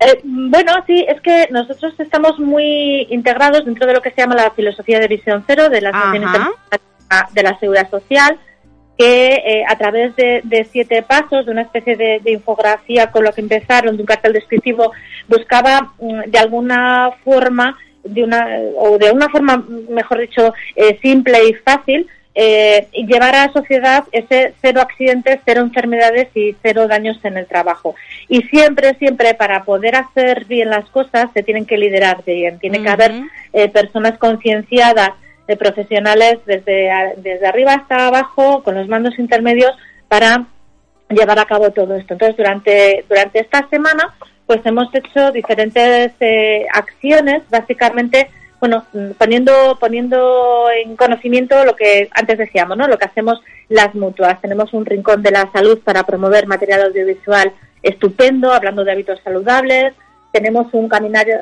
eh, 0.07 0.21
bueno, 0.25 0.73
sí, 0.87 1.05
es 1.09 1.21
que 1.21 1.49
nosotros 1.51 1.95
estamos 1.99 2.39
muy 2.39 3.07
integrados 3.11 3.65
dentro 3.65 3.87
de 3.87 3.95
lo 3.95 4.03
que 4.03 4.11
se 4.11 4.23
llama 4.23 4.35
la 4.35 4.51
filosofía 4.51 4.99
de 4.99 5.09
visión 5.09 5.45
cero 5.47 5.69
de 5.69 5.81
la 5.81 6.51
de 7.33 7.43
la 7.43 7.59
Seguridad 7.59 7.91
Social, 7.91 8.39
que 8.97 9.35
eh, 9.35 9.65
a 9.69 9.77
través 9.77 10.15
de, 10.17 10.69
siete 10.71 11.03
pasos, 11.03 11.47
de 11.47 11.53
una 11.53 11.63
especie 11.63 11.97
de, 11.97 12.21
infografía 12.31 13.11
con 13.11 13.25
lo 13.25 13.33
que 13.33 13.41
empezaron, 13.41 13.97
de 13.97 14.03
un 14.03 14.07
cartel 14.07 14.33
descriptivo, 14.33 14.93
buscaba 15.29 15.93
mm, 15.99 16.31
de 16.31 16.39
alguna 16.39 17.11
forma, 17.25 17.77
de 18.03 18.23
una, 18.23 18.47
o 18.79 18.99
de 18.99 19.11
una 19.11 19.29
forma, 19.29 19.65
mejor 19.89 20.21
dicho, 20.21 20.53
eh, 20.77 20.99
simple 21.03 21.49
y 21.49 21.55
fácil, 21.55 22.07
eh, 22.37 22.89
llevar 22.93 23.35
a 23.37 23.47
la 23.47 23.53
sociedad 23.53 24.05
ese 24.11 24.55
cero 24.61 24.81
accidentes, 24.81 25.39
cero 25.45 25.61
enfermedades 25.61 26.29
y 26.35 26.57
cero 26.63 26.89
daños 26.89 27.19
en 27.25 27.37
el 27.37 27.47
trabajo. 27.47 27.95
Y 28.29 28.43
siempre, 28.43 28.95
siempre 28.99 29.35
para 29.35 29.63
poder 29.63 29.95
hacer 29.95 30.45
bien 30.47 30.71
las 30.71 30.89
cosas 30.91 31.31
se 31.33 31.45
tienen 31.45 31.65
que 31.65 31.79
liderar 31.79 32.25
bien. 32.25 32.59
Tiene 32.59 32.83
que 32.83 32.89
haber 32.89 33.13
eh, 33.53 33.69
personas 33.69 34.19
concienciadas, 34.19 35.11
eh, 35.47 35.57
profesionales 35.57 36.39
desde, 36.45 36.91
desde 37.19 37.47
arriba 37.47 37.75
hasta 37.75 38.09
abajo, 38.09 38.63
con 38.65 38.75
los 38.75 38.89
mandos 38.89 39.19
intermedios, 39.19 39.73
para 40.09 40.47
llevar 41.11 41.39
a 41.39 41.45
cabo 41.45 41.71
todo 41.71 41.95
esto. 41.95 42.15
Entonces, 42.15 42.37
durante, 42.37 43.05
durante 43.09 43.41
esta 43.41 43.69
semana, 43.69 44.13
pues 44.47 44.61
hemos 44.65 44.93
hecho 44.93 45.31
diferentes 45.31 46.13
acciones, 46.73 47.43
básicamente 47.49 48.29
bueno, 48.65 48.87
mm, 48.95 49.11
poniendo, 49.19 49.77
poniendo 49.79 50.69
en 50.71 50.97
conocimiento 50.97 51.67
lo 51.67 51.77
que 51.77 52.09
antes 52.13 52.39
decíamos, 52.39 52.79
¿no? 52.79 52.89
Lo 52.89 52.97
que 52.97 53.05
hacemos 53.05 53.43
las 53.69 53.95
mutuas. 53.95 54.41
Tenemos 54.41 54.73
un 54.73 54.87
rincón 54.87 55.23
de 55.23 55.33
la 55.33 55.53
salud 55.53 55.81
para 55.85 56.05
promover 56.05 56.47
material 56.47 56.85
audiovisual 56.85 57.53
estupendo, 57.83 58.55
hablando 58.55 58.83
de 58.83 58.93
hábitos 58.93 59.21
saludables. 59.23 59.93
Tenemos 60.33 60.73
un 60.73 60.89
caminario 60.89 61.37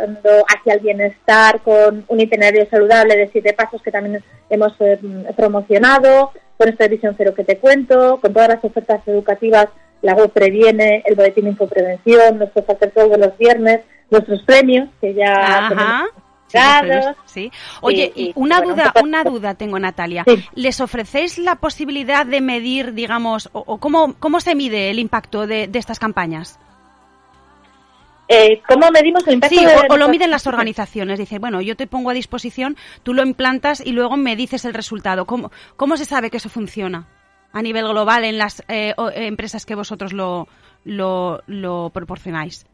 hacia 0.48 0.74
el 0.74 0.80
bienestar 0.80 1.60
con 1.60 2.04
un 2.08 2.20
itinerario 2.20 2.68
saludable 2.68 3.16
de 3.16 3.28
siete 3.30 3.52
pasos 3.52 3.80
que 3.82 3.92
también 3.92 4.20
hemos 4.50 4.72
eh, 4.80 4.98
promocionado, 5.36 6.32
con 6.58 6.68
esta 6.68 6.88
visión 6.88 7.14
cero 7.16 7.34
que 7.36 7.44
te 7.44 7.58
cuento, 7.58 8.18
con 8.20 8.32
todas 8.32 8.48
las 8.48 8.64
ofertas 8.64 9.00
educativas, 9.06 9.68
la 10.02 10.14
web 10.14 10.32
previene, 10.32 11.04
el 11.06 11.14
boletín 11.14 11.46
infoprevención, 11.46 12.38
nuestros 12.38 12.66
todos 12.66 13.10
de 13.12 13.18
los 13.18 13.38
viernes, 13.38 13.82
nuestros 14.10 14.42
premios, 14.42 14.88
que 15.00 15.14
ya 15.14 15.68
tenemos 15.68 16.10
Sí, 17.26 17.50
Oye, 17.80 18.12
y, 18.14 18.32
una 18.34 18.60
duda, 18.60 18.92
una 19.02 19.24
duda 19.24 19.54
tengo, 19.54 19.78
Natalia. 19.78 20.24
¿Les 20.54 20.80
ofrecéis 20.80 21.38
la 21.38 21.56
posibilidad 21.56 22.26
de 22.26 22.40
medir, 22.40 22.94
digamos, 22.94 23.48
o, 23.52 23.78
cómo, 23.78 24.14
cómo 24.18 24.40
se 24.40 24.54
mide 24.54 24.90
el 24.90 24.98
impacto 24.98 25.46
de, 25.46 25.70
estas 25.72 25.98
campañas? 25.98 26.58
Eh, 28.28 28.62
¿Cómo 28.68 28.90
medimos 28.90 29.26
el 29.26 29.34
impacto? 29.34 29.58
Sí, 29.58 29.66
o, 29.88 29.96
lo 29.96 30.08
miden 30.08 30.30
las 30.30 30.46
organizaciones. 30.46 31.18
Dice, 31.18 31.38
bueno, 31.38 31.60
yo 31.60 31.76
te 31.76 31.86
pongo 31.86 32.10
a 32.10 32.14
disposición, 32.14 32.76
tú 33.02 33.14
lo 33.14 33.22
implantas 33.22 33.80
y 33.84 33.92
luego 33.92 34.16
me 34.16 34.36
dices 34.36 34.64
el 34.64 34.74
resultado. 34.74 35.26
¿Cómo, 35.26 35.50
cómo 35.76 35.96
se 35.96 36.04
sabe 36.04 36.30
que 36.30 36.36
eso 36.36 36.48
funciona 36.48 37.08
a 37.52 37.62
nivel 37.62 37.86
global 37.88 38.24
en 38.24 38.38
las 38.38 38.62
eh, 38.68 38.94
empresas 39.14 39.66
que 39.66 39.74
vosotros 39.74 40.12
lo, 40.12 40.48
lo, 40.84 41.42
lo 41.46 41.90
proporcionáis? 41.90 42.66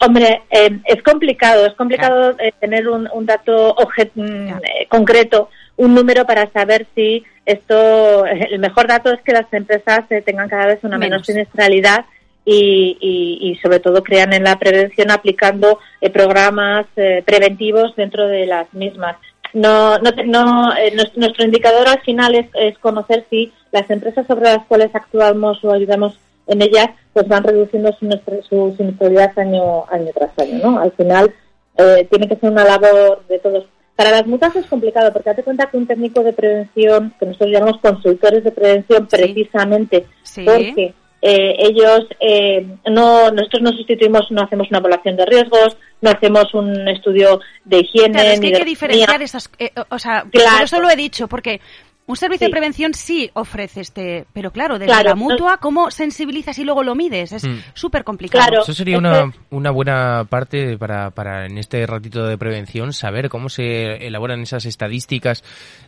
Hombre, 0.00 0.42
eh, 0.50 0.78
es 0.84 1.02
complicado, 1.02 1.66
es 1.66 1.74
complicado 1.74 2.34
eh, 2.38 2.52
tener 2.60 2.88
un, 2.88 3.08
dato 3.26 3.76
mm, 4.14 4.48
eh, 4.48 4.86
concreto, 4.88 5.48
un 5.76 5.94
número 5.94 6.26
para 6.26 6.50
saber 6.50 6.86
si 6.94 7.24
esto, 7.46 8.26
el 8.26 8.58
mejor 8.58 8.88
dato 8.88 9.12
es 9.12 9.20
que 9.22 9.32
las 9.32 9.50
empresas 9.52 10.04
tengan 10.24 10.48
cada 10.48 10.66
vez 10.66 10.80
una 10.82 10.98
menos, 10.98 11.26
siniestralidad 11.26 12.06
y, 12.44 12.98
y, 13.00 13.56
sobre 13.62 13.80
todo 13.80 14.02
crean 14.02 14.32
en 14.32 14.44
la 14.44 14.58
prevención 14.58 15.10
aplicando 15.10 15.78
programas 16.12 16.86
preventivos 17.24 17.94
dentro 17.96 18.28
de 18.28 18.46
las 18.46 18.72
mismas. 18.74 19.16
No, 19.52 19.98
no, 19.98 20.10
no 20.26 20.72
nuestro 21.16 21.44
indicador 21.44 21.88
al 21.88 22.00
final 22.00 22.34
es, 22.34 22.46
es 22.54 22.78
conocer 22.78 23.24
si 23.30 23.52
las 23.72 23.88
empresas 23.90 24.26
sobre 24.26 24.44
las 24.52 24.64
cuales 24.66 24.94
actuamos 24.94 25.62
o 25.64 25.72
ayudamos 25.72 26.18
en 26.46 26.62
ellas 26.62 26.90
pues 27.12 27.28
van 27.28 27.44
reduciendo 27.44 27.92
su, 27.98 28.06
su 28.48 28.74
siniestralidad 28.76 29.38
año, 29.38 29.84
año 29.90 30.10
tras 30.14 30.38
año, 30.38 30.58
¿no? 30.62 30.78
Al 30.80 30.92
final 30.92 31.32
eh, 31.76 32.06
tiene 32.10 32.28
que 32.28 32.36
ser 32.36 32.50
una 32.50 32.64
labor 32.64 33.24
de 33.28 33.38
todos. 33.38 33.64
Para 33.96 34.10
las 34.10 34.26
mutas 34.26 34.54
es 34.56 34.66
complicado 34.66 35.12
porque 35.12 35.30
date 35.30 35.44
cuenta 35.44 35.70
que 35.70 35.76
un 35.76 35.86
técnico 35.86 36.22
de 36.22 36.32
prevención, 36.32 37.14
que 37.18 37.26
nosotros 37.26 37.50
llamamos 37.50 37.80
consultores 37.80 38.42
de 38.42 38.50
prevención 38.50 39.06
precisamente 39.06 40.06
porque 40.44 40.94
eh, 41.22 41.56
ellos 41.58 42.06
eh, 42.20 42.66
no 42.90 43.30
nosotros 43.30 43.62
no 43.62 43.70
sustituimos 43.70 44.30
no 44.30 44.42
hacemos 44.42 44.68
una 44.68 44.78
evaluación 44.78 45.16
de 45.16 45.24
riesgos 45.24 45.76
no 46.02 46.10
hacemos 46.10 46.52
un 46.52 46.86
estudio 46.88 47.40
de 47.64 47.78
higiene 47.78 48.12
claro, 48.12 48.30
es 48.30 48.40
que 48.40 48.46
hay 48.48 48.52
que 48.52 48.64
diferenciar 48.64 49.22
esas 49.22 49.48
o 49.88 49.98
sea 49.98 50.26
claro. 50.30 50.56
por 50.56 50.64
eso 50.64 50.80
lo 50.80 50.90
he 50.90 50.96
dicho 50.96 51.26
porque 51.26 51.62
un 52.06 52.16
servicio 52.16 52.46
de 52.46 52.50
prevención 52.50 52.92
sí 52.92 53.30
ofrece 53.32 53.80
este, 53.80 54.26
pero 54.32 54.50
claro, 54.50 54.78
desde 54.78 55.04
la 55.04 55.14
mutua, 55.14 55.56
¿cómo 55.56 55.90
sensibilizas 55.90 56.58
y 56.58 56.64
luego 56.64 56.82
lo 56.82 56.94
mides? 56.94 57.32
Es 57.32 57.44
mm. 57.44 57.60
súper 57.72 58.04
complicado. 58.04 58.60
Eso 58.60 58.74
sería 58.74 58.98
una, 58.98 59.32
una 59.50 59.70
buena 59.70 60.26
parte 60.28 60.76
para, 60.76 61.10
para 61.10 61.46
en 61.46 61.56
este 61.56 61.86
ratito 61.86 62.26
de 62.26 62.36
prevención 62.36 62.92
saber 62.92 63.30
cómo 63.30 63.48
se 63.48 64.06
elaboran 64.06 64.40
esas 64.42 64.66
estadísticas 64.66 65.42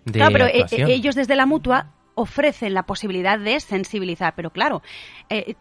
de 0.07 0.21
Claro, 0.21 0.33
pero 0.33 0.47
eh, 0.47 0.65
eh, 0.71 0.85
ellos 0.89 1.15
desde 1.15 1.37
la 1.37 1.45
mutua 1.45 1.89
ofrecen 2.17 2.73
la 2.75 2.83
posibilidad 2.83 3.39
de 3.39 3.61
sensibilizar, 3.61 4.33
pero 4.35 4.51
claro, 4.51 4.83
eh, 5.29 5.55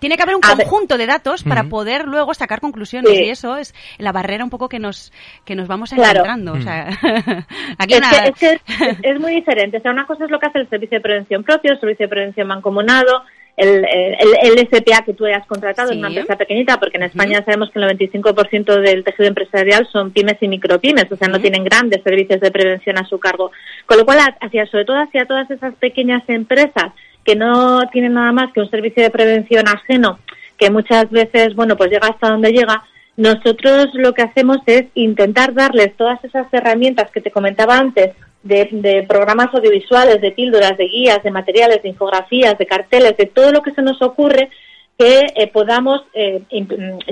tiene 0.00 0.16
que 0.16 0.22
haber 0.22 0.34
un 0.34 0.40
conjunto 0.40 0.96
de 0.96 1.06
datos 1.06 1.44
para 1.44 1.64
poder 1.64 2.06
luego 2.06 2.32
sacar 2.34 2.60
conclusiones 2.60 3.12
y 3.12 3.28
eso 3.28 3.56
es 3.56 3.74
la 3.98 4.10
barrera 4.10 4.42
un 4.42 4.50
poco 4.50 4.68
que 4.68 4.78
nos 4.78 5.12
que 5.44 5.54
nos 5.54 5.68
vamos 5.68 5.92
encontrando. 5.92 6.54
O 6.54 6.60
sea, 6.60 6.88
aquí 7.78 7.94
es, 7.94 8.60
es, 9.02 9.20
muy 9.20 9.34
diferente. 9.34 9.76
O 9.76 9.80
sea, 9.80 9.92
una 9.92 10.06
cosa 10.06 10.24
es 10.24 10.30
lo 10.30 10.38
que 10.40 10.46
hace 10.46 10.60
el 10.60 10.68
servicio 10.70 10.98
de 10.98 11.02
prevención 11.02 11.44
propio, 11.44 11.72
el 11.72 11.80
servicio 11.80 12.06
de 12.06 12.10
prevención 12.10 12.48
mancomunado, 12.48 13.24
el, 13.56 13.84
el, 13.84 14.68
SPA 14.68 15.04
que 15.04 15.12
tú 15.12 15.26
hayas 15.26 15.46
contratado 15.46 15.92
en 15.92 15.98
una 15.98 16.08
empresa 16.08 16.36
pequeñita, 16.36 16.78
porque 16.78 16.96
en 16.96 17.04
España 17.04 17.42
sabemos 17.44 17.70
que 17.70 17.78
el 17.78 17.98
95% 17.98 18.80
del 18.80 19.04
tejido 19.04 19.28
empresarial 19.28 19.86
son 19.92 20.12
pymes 20.12 20.36
y 20.40 20.48
micropymes, 20.48 21.10
o 21.10 21.16
sea, 21.16 21.28
no 21.28 21.40
tienen 21.40 21.64
grandes 21.64 22.02
servicios 22.02 22.40
de 22.40 22.50
prevención 22.50 22.98
a 22.98 23.04
su 23.04 23.18
cargo. 23.18 23.50
Con 23.86 23.98
lo 23.98 24.04
cual, 24.04 24.18
hacia, 24.40 24.66
sobre 24.66 24.84
todo 24.84 24.96
hacia 24.96 25.26
todas 25.26 25.50
esas 25.50 25.74
pequeñas 25.74 26.22
empresas 26.28 26.92
que 27.24 27.36
no 27.36 27.82
tienen 27.92 28.14
nada 28.14 28.32
más 28.32 28.52
que 28.52 28.60
un 28.60 28.70
servicio 28.70 29.02
de 29.02 29.10
prevención 29.10 29.68
ajeno, 29.68 30.18
que 30.56 30.70
muchas 30.70 31.10
veces, 31.10 31.54
bueno, 31.54 31.76
pues 31.76 31.90
llega 31.90 32.08
hasta 32.08 32.30
donde 32.30 32.52
llega, 32.52 32.82
nosotros 33.16 33.88
lo 33.92 34.14
que 34.14 34.22
hacemos 34.22 34.58
es 34.66 34.84
intentar 34.94 35.52
darles 35.52 35.94
todas 35.96 36.22
esas 36.24 36.46
herramientas 36.52 37.10
que 37.10 37.20
te 37.20 37.30
comentaba 37.30 37.76
antes 37.76 38.12
de, 38.42 39.04
programas 39.08 39.52
audiovisuales, 39.52 40.20
de 40.20 40.32
píldoras, 40.32 40.76
de 40.76 40.86
guías, 40.86 41.22
de 41.22 41.30
materiales, 41.30 41.82
de 41.82 41.90
infografías, 41.90 42.56
de 42.58 42.66
carteles, 42.66 43.16
de 43.16 43.26
todo 43.26 43.52
lo 43.52 43.62
que 43.62 43.72
se 43.72 43.82
nos 43.82 44.00
ocurre 44.02 44.50
que 44.98 45.26
eh, 45.34 45.46
podamos 45.46 46.02
eh, 46.12 46.42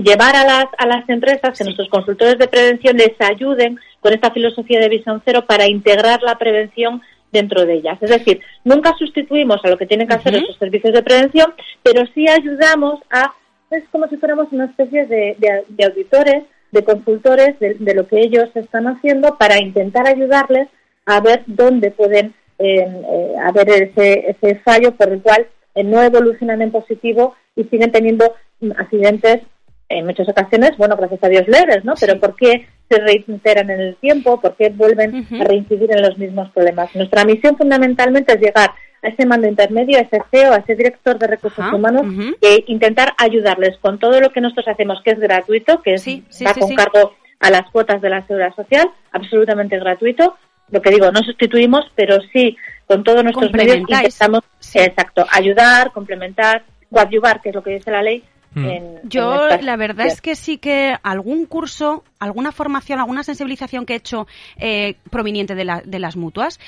llevar 0.02 0.36
a 0.36 0.44
las, 0.44 0.66
a 0.76 0.86
las 0.86 1.08
empresas, 1.08 1.56
que 1.56 1.64
nuestros 1.64 1.88
consultores 1.88 2.38
de 2.38 2.46
prevención 2.46 2.96
les 2.96 3.18
ayuden 3.18 3.78
con 4.00 4.12
esta 4.12 4.30
filosofía 4.30 4.78
de 4.78 4.90
visión 4.90 5.22
cero 5.24 5.44
para 5.46 5.66
integrar 5.66 6.22
la 6.22 6.36
prevención 6.36 7.00
dentro 7.32 7.64
de 7.64 7.74
ellas. 7.74 7.98
Es 8.02 8.10
decir, 8.10 8.40
nunca 8.64 8.94
sustituimos 8.98 9.64
a 9.64 9.70
lo 9.70 9.78
que 9.78 9.86
tienen 9.86 10.06
que 10.06 10.14
hacer 10.14 10.34
esos 10.34 10.56
servicios 10.56 10.92
de 10.92 11.02
prevención, 11.02 11.54
pero 11.82 12.04
sí 12.14 12.28
ayudamos 12.28 13.00
a, 13.10 13.32
es 13.70 13.84
como 13.90 14.06
si 14.08 14.16
fuéramos 14.16 14.48
una 14.50 14.66
especie 14.66 15.06
de, 15.06 15.36
de, 15.38 15.84
auditores, 15.84 16.44
de 16.72 16.84
consultores 16.84 17.58
de, 17.58 17.74
de, 17.74 17.94
lo 17.94 18.06
que 18.06 18.20
ellos 18.20 18.48
están 18.54 18.86
haciendo 18.86 19.36
para 19.38 19.58
intentar 19.58 20.06
ayudarles 20.06 20.68
a 21.08 21.20
ver 21.20 21.42
dónde 21.46 21.90
pueden 21.90 22.34
eh, 22.58 22.80
eh, 22.80 23.34
haber 23.42 23.70
ese, 23.70 24.30
ese 24.30 24.56
fallo 24.56 24.94
por 24.94 25.08
el 25.08 25.22
cual 25.22 25.46
eh, 25.74 25.82
no 25.82 26.02
evolucionan 26.02 26.60
en 26.60 26.70
positivo 26.70 27.34
y 27.56 27.64
siguen 27.64 27.90
teniendo 27.90 28.34
accidentes 28.76 29.40
en 29.88 30.04
muchas 30.04 30.28
ocasiones, 30.28 30.76
bueno, 30.76 30.96
gracias 30.98 31.24
a 31.24 31.28
Dios 31.28 31.48
leves, 31.48 31.82
¿no? 31.82 31.94
Pero 31.98 32.20
¿por 32.20 32.36
qué 32.36 32.66
se 32.90 32.98
reiteran 32.98 33.70
en 33.70 33.80
el 33.80 33.96
tiempo? 33.96 34.38
¿Por 34.38 34.54
qué 34.54 34.68
vuelven 34.68 35.26
a 35.40 35.44
reincidir 35.44 35.90
en 35.90 36.02
los 36.02 36.18
mismos 36.18 36.50
problemas? 36.50 36.94
Nuestra 36.94 37.24
misión 37.24 37.56
fundamentalmente 37.56 38.34
es 38.34 38.40
llegar 38.40 38.70
a 39.02 39.08
ese 39.08 39.24
mando 39.24 39.48
intermedio, 39.48 39.96
a 39.96 40.02
ese 40.02 40.20
CEO, 40.30 40.52
a 40.52 40.56
ese 40.58 40.74
director 40.74 41.18
de 41.18 41.26
recursos 41.26 41.64
humanos 41.72 42.02
e 42.42 42.64
intentar 42.66 43.14
ayudarles 43.16 43.78
con 43.78 43.98
todo 43.98 44.20
lo 44.20 44.28
que 44.28 44.42
nosotros 44.42 44.68
hacemos, 44.68 45.00
que 45.02 45.12
es 45.12 45.18
gratuito, 45.18 45.80
que 45.80 45.96
va 46.44 46.52
con 46.52 46.74
cargo 46.74 47.14
a 47.40 47.50
las 47.50 47.70
cuotas 47.70 48.02
de 48.02 48.10
la 48.10 48.26
seguridad 48.26 48.54
social, 48.54 48.90
absolutamente 49.12 49.78
gratuito, 49.78 50.36
lo 50.70 50.82
que 50.82 50.90
digo, 50.90 51.10
no 51.10 51.20
sustituimos, 51.22 51.84
pero 51.94 52.18
sí 52.32 52.56
con 52.86 53.04
todos 53.04 53.22
nuestros 53.22 53.52
medios 53.52 53.78
intentamos, 53.78 54.44
exacto, 54.74 55.26
ayudar, 55.30 55.92
complementar, 55.92 56.64
coadyuvar, 56.90 57.40
que 57.40 57.50
es 57.50 57.54
lo 57.54 57.62
que 57.62 57.72
dice 57.72 57.90
la 57.90 58.02
ley, 58.02 58.24
Mm. 58.54 59.08
Yo 59.08 59.48
la 59.60 59.76
verdad 59.76 60.06
es 60.06 60.20
que 60.20 60.34
sí 60.34 60.58
que 60.58 60.96
algún 61.02 61.46
curso, 61.46 62.04
alguna 62.18 62.52
formación, 62.52 62.98
alguna 62.98 63.22
sensibilización 63.22 63.84
que 63.84 63.94
he 63.94 63.96
hecho 63.96 64.26
eh, 64.56 64.96
proveniente 65.10 65.54
de, 65.54 65.82
de, 65.84 65.98
las 65.98 66.16
mutuas. 66.16 66.58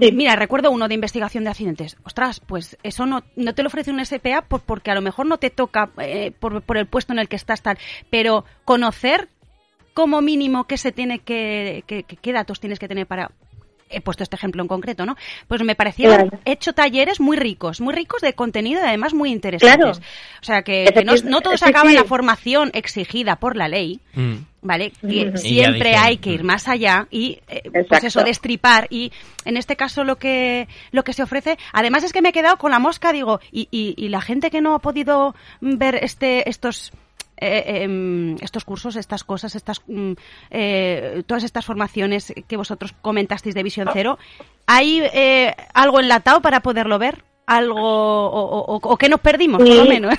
Eh, 0.00 0.12
mira, 0.12 0.36
recuerdo 0.36 0.70
uno 0.70 0.88
de 0.88 0.94
investigación 0.94 1.44
de 1.44 1.50
accidentes. 1.50 1.96
Ostras, 2.04 2.40
pues 2.40 2.76
eso 2.82 3.06
no, 3.06 3.22
no 3.36 3.54
te 3.54 3.62
lo 3.62 3.68
ofrece 3.68 3.90
un 3.90 4.04
SPA 4.04 4.42
porque 4.42 4.90
a 4.90 4.94
lo 4.94 5.02
mejor 5.02 5.26
no 5.26 5.38
te 5.38 5.50
toca 5.50 5.90
eh, 5.98 6.32
por, 6.38 6.62
por, 6.62 6.76
el 6.76 6.86
puesto 6.86 7.12
en 7.12 7.18
el 7.18 7.28
que 7.28 7.36
estás 7.36 7.62
tal, 7.62 7.78
pero 8.10 8.44
conocer 8.64 9.28
como 9.94 10.20
mínimo 10.20 10.64
qué 10.64 10.76
se 10.76 10.92
tiene 10.92 11.20
que, 11.20 11.84
qué 11.86 12.32
datos 12.32 12.60
tienes 12.60 12.78
que 12.78 12.88
tener 12.88 13.06
para 13.06 13.30
he 13.92 14.00
puesto 14.00 14.22
este 14.22 14.36
ejemplo 14.36 14.62
en 14.62 14.68
concreto, 14.68 15.06
¿no? 15.06 15.16
Pues 15.46 15.62
me 15.62 15.74
parecieron 15.74 16.30
hecho 16.44 16.72
talleres 16.72 17.20
muy 17.20 17.36
ricos, 17.36 17.80
muy 17.80 17.94
ricos 17.94 18.22
de 18.22 18.32
contenido 18.32 18.80
y 18.80 18.84
además 18.84 19.14
muy 19.14 19.30
interesantes. 19.30 19.98
O 20.40 20.44
sea, 20.44 20.62
que, 20.62 20.86
no, 21.24 21.40
todo 21.40 21.56
se 21.56 21.68
acaba 21.68 21.90
en 21.90 21.96
la 21.96 22.04
formación 22.04 22.70
exigida 22.74 23.36
por 23.36 23.56
la 23.56 23.68
ley, 23.68 24.00
mm. 24.14 24.34
¿vale? 24.62 24.92
Que 25.00 25.36
siempre 25.36 25.94
hay 25.94 26.16
que 26.16 26.30
ir 26.30 26.44
más 26.44 26.68
allá 26.68 27.06
y, 27.10 27.40
eh, 27.48 27.62
pues 27.88 28.04
eso, 28.04 28.22
destripar. 28.22 28.86
Y 28.90 29.12
en 29.44 29.56
este 29.56 29.76
caso 29.76 30.04
lo 30.04 30.16
que, 30.16 30.68
lo 30.90 31.04
que 31.04 31.12
se 31.12 31.22
ofrece, 31.22 31.58
además 31.72 32.04
es 32.04 32.12
que 32.12 32.22
me 32.22 32.30
he 32.30 32.32
quedado 32.32 32.56
con 32.56 32.70
la 32.70 32.78
mosca, 32.78 33.12
digo, 33.12 33.40
y, 33.52 33.68
y 33.70 34.08
la 34.08 34.20
gente 34.20 34.50
que 34.50 34.60
no 34.60 34.74
ha 34.74 34.78
podido 34.78 35.34
ver 35.60 35.96
este, 36.02 36.48
estos 36.48 36.92
eh, 37.42 37.82
em, 37.82 38.36
estos 38.40 38.64
cursos, 38.64 38.96
estas 38.96 39.24
cosas, 39.24 39.54
estas 39.54 39.82
mm, 39.86 40.12
eh, 40.50 41.22
todas 41.26 41.42
estas 41.42 41.64
formaciones 41.64 42.32
que 42.46 42.56
vosotros 42.56 42.94
comentasteis 43.02 43.54
de 43.54 43.62
Visión 43.62 43.88
Cero, 43.92 44.18
¿hay 44.66 45.02
eh, 45.12 45.54
algo 45.74 46.00
enlatado 46.00 46.40
para 46.40 46.60
poderlo 46.60 46.98
ver? 46.98 47.24
algo 47.44 47.76
o, 47.76 48.78
o, 48.80 48.96
que 48.96 49.08
nos 49.08 49.20
perdimos, 49.20 49.58
por 49.58 49.68
lo 49.68 49.84
menos. 49.84 50.14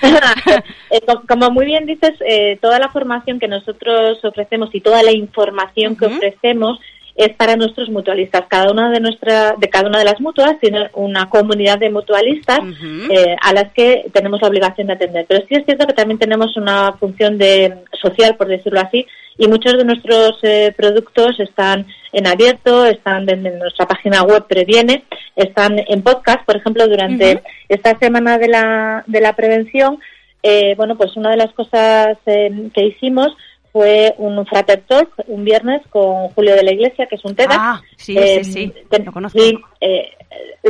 Como 1.28 1.50
muy 1.50 1.66
bien 1.66 1.84
dices, 1.84 2.14
toda 2.60 2.78
la 2.78 2.88
formación 2.88 3.38
que 3.38 3.46
nosotros 3.46 4.24
ofrecemos 4.24 4.70
y 4.72 4.80
toda 4.80 5.02
la 5.02 5.12
información 5.12 5.94
que 5.94 6.06
ofrecemos 6.06 6.80
es 7.14 7.30
para 7.34 7.56
nuestros 7.56 7.88
mutualistas. 7.90 8.44
Cada 8.48 8.72
una 8.72 8.90
de 8.90 9.00
nuestra, 9.00 9.54
de 9.56 9.68
cada 9.68 9.88
una 9.88 9.98
de 9.98 10.04
las 10.04 10.20
mutuas 10.20 10.58
tiene 10.58 10.90
una 10.94 11.28
comunidad 11.28 11.78
de 11.78 11.90
mutualistas 11.90 12.60
eh, 13.08 13.36
a 13.40 13.52
las 13.52 13.72
que 13.72 14.06
tenemos 14.12 14.42
la 14.42 14.48
obligación 14.48 14.88
de 14.88 14.94
atender. 14.94 15.24
Pero 15.28 15.44
sí 15.46 15.54
es 15.54 15.64
cierto 15.64 15.86
que 15.86 15.92
también 15.92 16.18
tenemos 16.18 16.56
una 16.56 16.92
función 16.94 17.38
de 17.38 17.74
social, 18.00 18.36
por 18.36 18.48
decirlo 18.48 18.80
así, 18.80 19.06
y 19.38 19.46
muchos 19.46 19.76
de 19.76 19.84
nuestros 19.84 20.38
eh, 20.42 20.72
productos 20.76 21.38
están 21.38 21.86
en 22.12 22.26
abierto, 22.26 22.84
están 22.86 23.28
en, 23.28 23.58
nuestra 23.58 23.86
página 23.86 24.22
web 24.22 24.46
Previene, 24.48 25.04
están 25.36 25.78
en 25.86 26.02
podcast, 26.02 26.44
por 26.44 26.56
ejemplo, 26.56 26.86
durante 26.88 27.42
esta 27.68 27.96
semana 27.98 28.38
de 28.38 28.48
la, 28.48 29.04
de 29.06 29.20
la 29.20 29.34
prevención. 29.34 29.98
Eh, 30.42 30.74
bueno, 30.76 30.96
pues 30.96 31.16
una 31.16 31.30
de 31.30 31.36
las 31.36 31.52
cosas 31.52 32.18
que 32.24 32.84
hicimos 32.84 33.34
fue 33.74 34.14
un 34.18 34.46
Frater 34.46 34.84
Talk 34.86 35.10
un 35.26 35.44
viernes 35.44 35.82
con 35.90 36.28
Julio 36.28 36.54
de 36.54 36.62
la 36.62 36.72
Iglesia, 36.72 37.06
que 37.06 37.16
es 37.16 37.24
un 37.24 37.34
TEDx. 37.34 37.56
Ah, 37.58 37.82
sí, 37.96 38.16
sí, 38.16 38.44
sí, 38.44 38.72
lo 39.04 39.10
conozco. 39.10 39.36
Y, 39.36 39.58
eh, 39.80 40.12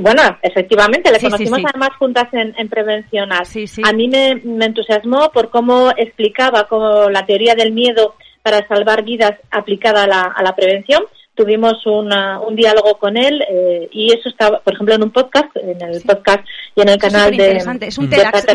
bueno, 0.00 0.22
efectivamente, 0.40 1.12
le 1.12 1.20
conocimos 1.20 1.60
además 1.66 1.90
juntas 1.98 2.32
en, 2.32 2.54
en 2.56 2.66
Prevencional. 2.70 3.46
A 3.84 3.92
mí 3.92 4.08
me, 4.08 4.36
me, 4.36 4.64
entusiasmó 4.64 5.30
por 5.32 5.50
cómo 5.50 5.90
explicaba 5.98 6.66
cómo 6.66 7.10
la 7.10 7.26
teoría 7.26 7.54
del 7.54 7.72
miedo 7.72 8.14
para 8.40 8.66
salvar 8.68 9.04
vidas 9.04 9.38
aplicada 9.50 10.04
a 10.04 10.06
la, 10.06 10.22
a 10.22 10.42
la 10.42 10.56
prevención 10.56 11.04
tuvimos 11.34 11.84
una, 11.86 12.40
un 12.40 12.54
diálogo 12.54 12.96
con 12.98 13.16
él 13.16 13.42
eh, 13.50 13.88
y 13.92 14.12
eso 14.12 14.28
está, 14.28 14.60
por 14.60 14.72
ejemplo, 14.72 14.94
en 14.94 15.02
un 15.02 15.10
podcast, 15.10 15.56
en 15.56 15.80
el 15.82 16.00
podcast 16.02 16.46
y 16.76 16.82
en 16.82 16.88
el 16.88 16.98
canal 16.98 17.36
de, 17.36 17.56
es 17.80 17.98
un 17.98 18.08
TEDx, 18.08 18.46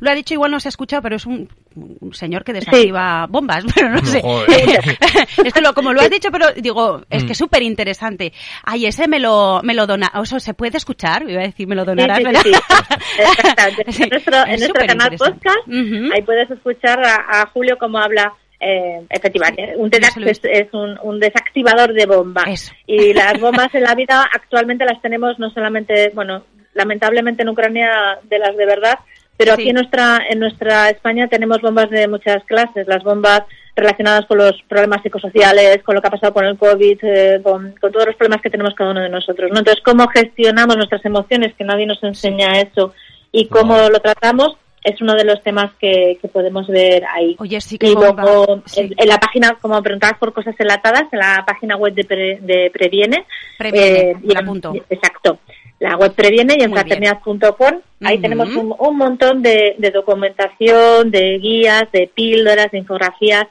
lo, 0.00 0.10
ha, 0.10 0.14
dicho, 0.14 0.34
igual 0.34 0.50
no 0.50 0.60
se 0.60 0.68
ha 0.68 0.70
escuchado, 0.70 1.02
pero 1.02 1.16
es 1.16 1.26
un, 1.26 1.48
señor 2.12 2.44
que 2.44 2.54
desactiva 2.54 3.26
bombas, 3.28 3.64
pero 3.74 3.90
no, 3.90 4.04
sé. 4.04 4.22
Esto 5.44 5.60
lo, 5.60 5.74
como 5.74 5.92
lo 5.92 6.00
has 6.00 6.10
dicho, 6.10 6.30
pero 6.30 6.52
digo, 6.52 7.02
es 7.10 7.22
que 7.22 7.28
mm. 7.28 7.32
es 7.32 7.38
súper 7.38 7.62
interesante. 7.62 8.32
Ay, 8.64 8.86
ese 8.86 9.06
me 9.06 9.20
lo, 9.20 9.60
me 9.62 9.74
lo 9.74 9.86
dona, 9.86 10.10
o 10.14 10.24
sea, 10.24 10.40
¿se 10.40 10.54
puede 10.54 10.78
escuchar? 10.78 11.28
Iba 11.28 11.42
a 11.42 11.46
decir, 11.46 11.66
me 11.66 11.74
lo 11.74 11.84
donarás, 11.84 12.18
sí, 12.18 12.52
sí, 13.90 14.02
en 14.02 14.08
nuestro, 14.08 14.46
en 14.46 14.60
nuestro 14.60 14.86
canal 14.86 15.10
podcast, 15.16 15.68
ahí 16.14 16.22
puedes 16.22 16.50
escuchar 16.50 17.00
a 17.04 17.46
Julio 17.52 17.76
cómo 17.78 17.98
habla 17.98 18.32
eh, 18.66 19.02
efectivamente, 19.10 19.74
un 19.76 19.90
TEDx 19.90 20.16
es, 20.44 20.68
un, 20.72 21.20
desactivador 21.20 21.92
de 21.92 22.06
bombas. 22.06 22.72
Y 22.86 23.12
las 23.14 23.38
bombas 23.38 23.74
en 23.74 23.82
la 23.82 23.94
vida 23.94 24.22
actualmente 24.32 24.86
las 24.86 25.02
tenemos 25.02 25.38
no 25.38 25.50
solamente, 25.50 26.10
bueno, 26.14 26.44
lamentablemente 26.72 27.42
en 27.42 27.50
Ucrania 27.50 28.18
de 28.22 28.38
las 28.38 28.56
de 28.56 28.64
verdad, 28.64 28.98
pero 29.36 29.52
aquí 29.52 29.68
en 29.68 29.74
nuestra, 29.74 30.20
en 30.30 30.38
nuestra 30.38 30.88
España 30.88 31.28
tenemos 31.28 31.60
bombas 31.60 31.90
de 31.90 32.08
muchas 32.08 32.42
clases. 32.44 32.86
Las 32.86 33.02
bombas 33.02 33.42
relacionadas 33.76 34.24
con 34.26 34.38
los 34.38 34.54
problemas 34.66 35.02
psicosociales, 35.02 35.82
con 35.82 35.96
lo 35.96 36.00
que 36.00 36.08
ha 36.08 36.12
pasado 36.12 36.32
con 36.32 36.46
el 36.46 36.56
COVID, 36.56 36.98
eh, 37.02 37.40
con, 37.42 37.74
todos 37.80 38.06
los 38.06 38.16
problemas 38.16 38.40
que 38.40 38.50
tenemos 38.50 38.74
cada 38.74 38.92
uno 38.92 39.00
de 39.00 39.10
nosotros. 39.10 39.50
¿no? 39.52 39.58
Entonces, 39.58 39.82
¿cómo 39.84 40.06
gestionamos 40.08 40.76
nuestras 40.76 41.04
emociones? 41.04 41.54
Que 41.54 41.64
nadie 41.64 41.84
nos 41.84 42.02
enseña 42.02 42.60
eso. 42.60 42.94
Y 43.32 43.48
cómo 43.48 43.90
lo 43.90 44.00
tratamos 44.00 44.56
es 44.84 45.00
uno 45.00 45.14
de 45.14 45.24
los 45.24 45.42
temas 45.42 45.72
que, 45.80 46.18
podemos 46.32 46.66
ver 46.68 47.04
ahí. 47.06 47.34
Oye, 47.38 47.60
sí 47.60 47.78
que 47.78 47.88
y 47.88 47.94
luego 47.94 48.62
en, 48.76 49.08
la 49.08 49.18
página, 49.18 49.56
como 49.60 49.82
preguntabas 49.82 50.18
por 50.18 50.32
cosas 50.32 50.54
enlatadas, 50.58 51.04
en 51.10 51.18
la 51.18 51.42
página 51.46 51.76
web 51.76 51.94
de, 51.94 52.38
de 52.40 52.70
Previene. 52.70 53.24
Previene, 53.58 54.10
eh, 54.10 54.16
y 54.22 54.94
Exacto. 54.94 55.38
La 55.80 55.96
web 55.96 56.12
Previene 56.14 56.56
y 56.58 56.62
en 56.62 56.72
fraternidad.com. 56.72 57.80
Ahí 58.02 58.18
tenemos 58.18 58.54
un, 58.54 58.74
un 58.78 58.96
montón 58.96 59.42
de, 59.42 59.74
de 59.78 59.90
documentación, 59.90 61.10
de 61.10 61.38
guías, 61.38 61.90
de 61.90 62.10
píldoras, 62.14 62.70
de 62.70 62.78
infografías 62.78 63.46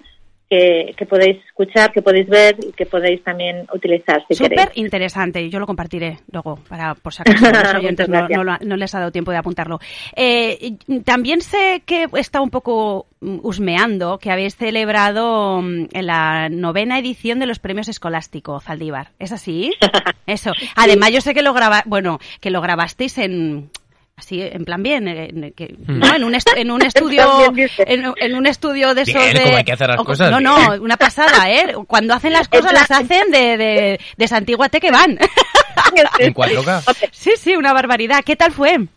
que, 0.95 1.05
podéis 1.05 1.43
escuchar, 1.45 1.91
que 1.91 2.01
podéis 2.01 2.27
ver 2.27 2.55
y 2.61 2.71
que 2.73 2.85
podéis 2.85 3.23
también 3.23 3.65
utilizar 3.73 4.23
si 4.27 4.35
Súper 4.35 4.71
interesante, 4.75 5.49
yo 5.49 5.59
lo 5.59 5.65
compartiré 5.65 6.19
luego, 6.31 6.59
para 6.67 6.95
por 6.95 7.13
si 7.13 7.21
acaso 7.21 7.51
los 7.51 7.73
oyentes 7.75 8.07
no, 8.07 8.77
les 8.77 8.95
ha 8.95 8.99
dado 8.99 9.11
tiempo 9.11 9.31
de 9.31 9.37
apuntarlo. 9.37 9.79
Eh, 10.15 10.75
también 11.03 11.41
sé 11.41 11.81
que 11.85 12.07
está 12.13 12.41
un 12.41 12.49
poco 12.49 13.07
husmeando 13.21 14.17
que 14.19 14.31
habéis 14.31 14.55
celebrado 14.55 15.61
mm, 15.61 15.87
la 16.01 16.49
novena 16.49 16.99
edición 16.99 17.39
de 17.39 17.45
los 17.45 17.59
premios 17.59 17.87
escolásticos 17.87 18.63
Zaldívar. 18.63 19.09
¿Es 19.19 19.31
así? 19.31 19.71
Eso. 20.27 20.51
Además, 20.75 21.11
yo 21.11 21.21
sé 21.21 21.33
que 21.33 21.41
lo 21.41 21.53
graba, 21.53 21.83
bueno, 21.85 22.19
que 22.41 22.51
lo 22.51 22.61
grabasteis 22.61 23.17
en 23.17 23.69
así 24.15 24.41
en 24.41 24.63
plan 24.63 24.83
bien 24.83 25.07
en, 25.07 25.53
que, 25.53 25.75
hmm. 25.77 25.99
¿no? 25.99 26.15
en 26.15 26.23
un 26.23 26.35
en 26.55 26.71
un 26.71 26.81
estudio 26.85 27.53
en, 27.55 28.35
un 28.35 28.45
estudio 28.45 28.93
de 28.93 29.01
esos 29.01 29.33
de 29.33 29.55
hay 29.55 29.63
que 29.63 29.73
hacer 29.73 29.89
las 29.89 29.97
cosas 29.97 30.31
no 30.31 30.39
no 30.39 30.81
una 30.81 30.97
pasada 30.97 31.51
eh 31.51 31.73
cuando 31.87 32.13
hacen 32.13 32.33
las 32.33 32.47
cosas 32.47 32.73
las 32.73 32.91
hacen 32.91 33.31
de 33.31 33.57
de, 33.57 33.99
de 34.17 34.27
Santiguate 34.27 34.79
que 34.79 34.91
van. 34.91 35.19
En 36.19 36.33
4K 36.33 37.09
sí 37.11 37.31
sí 37.37 37.55
una 37.55 37.73
barbaridad. 37.73 38.23
Qué 38.23 38.35
tal 38.35 38.51
fue 38.51 38.87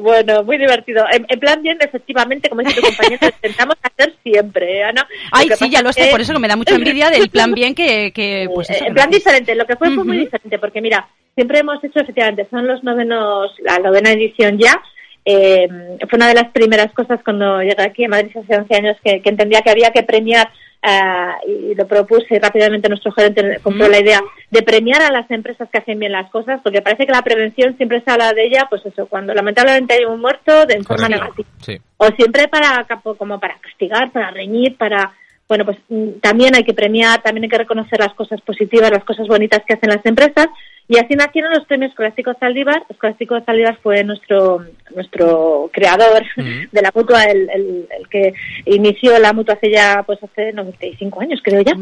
bueno, 0.00 0.42
muy 0.42 0.58
divertido. 0.58 1.04
En, 1.10 1.40
plan 1.40 1.62
bien, 1.62 1.78
efectivamente, 1.80 2.48
como 2.48 2.62
dice 2.62 2.80
tu 2.80 2.86
compañero, 2.86 3.26
intentamos 3.42 3.76
hacer 3.82 4.14
siempre, 4.22 4.92
¿no? 4.92 5.02
Ay, 5.32 5.48
sí, 5.56 5.70
ya 5.70 5.82
lo 5.82 5.92
sé, 5.92 6.08
por 6.10 6.20
eso 6.20 6.32
que 6.32 6.38
me 6.38 6.48
da 6.48 6.56
mucha 6.56 6.74
envidia 6.74 7.10
del 7.10 7.28
plan 7.30 7.52
bien 7.52 7.74
que, 7.74 8.12
que 8.12 8.48
pues 8.52 8.70
eso. 8.70 8.84
En 8.84 8.94
plan 8.94 9.10
diferente, 9.10 9.54
lo 9.54 9.66
que 9.66 9.76
fue 9.76 9.90
fue 9.90 10.04
muy 10.04 10.18
diferente, 10.18 10.58
porque 10.58 10.80
mira, 10.80 11.08
siempre 11.34 11.60
hemos 11.60 11.82
hecho, 11.82 12.00
efectivamente, 12.00 12.46
son 12.50 12.66
los 12.66 12.82
novenos, 12.82 13.52
la 13.62 13.78
novena 13.78 14.10
edición 14.10 14.58
ya, 14.58 14.82
eh, 15.24 15.68
fue 16.08 16.16
una 16.16 16.28
de 16.28 16.34
las 16.34 16.50
primeras 16.50 16.92
cosas 16.92 17.20
cuando 17.24 17.60
llegué 17.60 17.82
aquí 17.82 18.04
a 18.04 18.08
Madrid 18.08 18.36
hace 18.36 18.56
11 18.56 18.74
años 18.76 18.96
que, 19.02 19.20
que 19.20 19.28
entendía 19.28 19.60
que 19.60 19.70
había 19.70 19.90
que 19.90 20.04
premiar 20.04 20.48
uh, 20.86 21.50
y 21.50 21.74
lo 21.74 21.86
propuse 21.86 22.38
rápidamente 22.38 22.88
nuestro 22.88 23.12
gerente 23.12 23.58
compró 23.62 23.88
la 23.88 24.00
idea 24.00 24.22
de 24.50 24.62
premiar 24.62 25.02
a 25.02 25.10
las 25.10 25.30
empresas 25.30 25.68
que 25.70 25.78
hacen 25.78 25.98
bien 25.98 26.12
las 26.12 26.30
cosas 26.30 26.60
porque 26.62 26.82
parece 26.82 27.06
que 27.06 27.12
la 27.12 27.22
prevención 27.22 27.76
siempre 27.76 28.00
se 28.02 28.10
habla 28.10 28.32
de 28.32 28.46
ella 28.46 28.66
pues 28.70 28.86
eso 28.86 29.06
cuando 29.06 29.34
lamentablemente 29.34 29.94
hay 29.94 30.04
un 30.04 30.20
muerto 30.20 30.64
de 30.66 30.82
forma 30.82 31.08
negativa. 31.08 31.48
o 31.96 32.06
siempre 32.16 32.48
para 32.48 32.86
como 33.18 33.40
para 33.40 33.58
castigar 33.58 34.12
para 34.12 34.30
reñir 34.30 34.76
para 34.76 35.12
bueno, 35.48 35.64
pues 35.64 35.78
mm, 35.88 36.18
también 36.20 36.54
hay 36.56 36.64
que 36.64 36.74
premiar, 36.74 37.22
también 37.22 37.44
hay 37.44 37.50
que 37.50 37.58
reconocer 37.58 38.00
las 38.00 38.14
cosas 38.14 38.40
positivas, 38.40 38.90
las 38.90 39.04
cosas 39.04 39.28
bonitas 39.28 39.62
que 39.66 39.74
hacen 39.74 39.90
las 39.90 40.04
empresas 40.04 40.48
y 40.88 40.98
así 40.98 41.14
nacieron 41.14 41.52
los 41.52 41.64
premios 41.64 41.90
Escolástico 41.90 42.34
Zaldívar. 42.38 42.84
Escolástico 42.88 43.40
Zaldívar 43.40 43.76
fue 43.82 44.04
nuestro 44.04 44.64
nuestro 44.94 45.68
creador 45.72 46.22
de 46.36 46.82
la 46.82 46.92
mutua, 46.94 47.24
el, 47.24 47.50
el, 47.50 48.08
que 48.08 48.32
inició 48.66 49.18
la 49.18 49.32
mutua 49.32 49.54
hace 49.54 49.70
ya, 49.70 50.04
pues 50.06 50.22
hace 50.22 50.52
95 50.52 51.20
años, 51.20 51.40
creo 51.42 51.62
ya. 51.62 51.74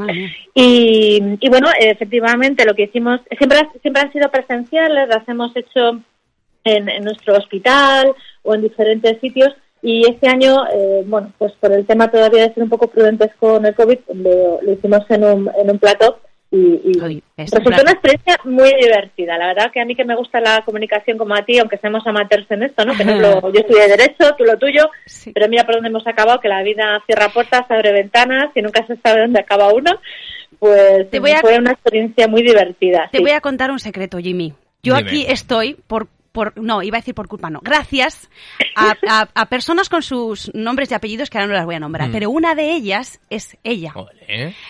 Y, 0.54 1.20
y 1.38 1.48
bueno, 1.50 1.68
efectivamente 1.78 2.64
lo 2.64 2.74
que 2.74 2.84
hicimos, 2.84 3.20
siempre, 3.36 3.58
siempre 3.82 4.02
han 4.02 4.12
sido 4.12 4.30
presenciales, 4.30 5.08
las 5.08 5.28
hemos 5.28 5.54
hecho 5.54 6.00
en, 6.64 6.88
en 6.88 7.04
nuestro 7.04 7.36
hospital 7.36 8.14
o 8.42 8.54
en 8.54 8.62
diferentes 8.62 9.20
sitios. 9.20 9.54
Y 9.82 10.08
este 10.10 10.28
año, 10.28 10.64
eh, 10.72 11.02
bueno, 11.04 11.30
pues 11.36 11.52
por 11.60 11.70
el 11.70 11.84
tema 11.84 12.10
todavía 12.10 12.48
de 12.48 12.54
ser 12.54 12.62
un 12.62 12.70
poco 12.70 12.88
prudentes 12.88 13.32
con 13.38 13.66
el 13.66 13.74
COVID, 13.74 13.98
lo, 14.14 14.62
lo 14.62 14.72
hicimos 14.72 15.02
en 15.10 15.24
un, 15.24 15.50
en 15.58 15.70
un 15.70 15.78
plato 15.78 16.20
y, 16.56 17.22
resultó 17.36 17.82
una 17.82 17.90
experiencia 17.90 18.38
muy 18.44 18.72
divertida. 18.80 19.36
La 19.36 19.48
verdad 19.48 19.72
que 19.72 19.80
a 19.80 19.84
mí 19.84 19.96
que 19.96 20.04
me 20.04 20.14
gusta 20.14 20.40
la 20.40 20.62
comunicación 20.64 21.18
como 21.18 21.34
a 21.34 21.44
ti, 21.44 21.58
aunque 21.58 21.78
seamos 21.78 22.06
amateurs 22.06 22.48
en 22.50 22.62
esto, 22.62 22.84
¿no? 22.84 22.96
Que 22.96 23.04
yo 23.04 23.60
estudié 23.60 23.88
Derecho, 23.88 24.34
tú 24.38 24.44
lo 24.44 24.56
tuyo, 24.56 24.88
pero 25.34 25.48
mira 25.48 25.64
por 25.64 25.74
dónde 25.74 25.88
hemos 25.88 26.06
acabado, 26.06 26.40
que 26.40 26.48
la 26.48 26.62
vida 26.62 27.02
cierra 27.06 27.30
puertas, 27.30 27.62
abre 27.68 27.92
ventanas 27.92 28.50
y 28.54 28.62
nunca 28.62 28.86
se 28.86 28.96
sabe 28.96 29.22
dónde 29.22 29.40
acaba 29.40 29.72
uno. 29.72 29.90
Pues 30.60 31.08
fue 31.40 31.58
una 31.58 31.72
experiencia 31.72 32.28
muy 32.28 32.42
divertida. 32.42 33.08
Te 33.10 33.20
voy 33.20 33.32
a 33.32 33.40
contar 33.40 33.70
un 33.70 33.80
secreto, 33.80 34.18
Jimmy. 34.18 34.54
Yo 34.82 34.94
aquí 34.94 35.24
estoy 35.28 35.76
por 35.86 36.08
no, 36.56 36.82
iba 36.82 36.98
a 36.98 37.00
decir 37.00 37.14
por 37.14 37.28
culpa, 37.28 37.50
no, 37.50 37.60
gracias 37.62 38.28
a, 38.76 39.46
personas 39.46 39.88
con 39.88 40.02
sus 40.02 40.52
nombres 40.54 40.90
y 40.90 40.94
apellidos 40.94 41.30
que 41.30 41.38
ahora 41.38 41.48
no 41.48 41.54
las 41.54 41.64
voy 41.64 41.74
a 41.74 41.80
nombrar, 41.80 42.08
mm. 42.08 42.12
pero 42.12 42.30
una 42.30 42.54
de 42.54 42.72
ellas 42.72 43.20
es 43.30 43.56
ella. 43.62 43.94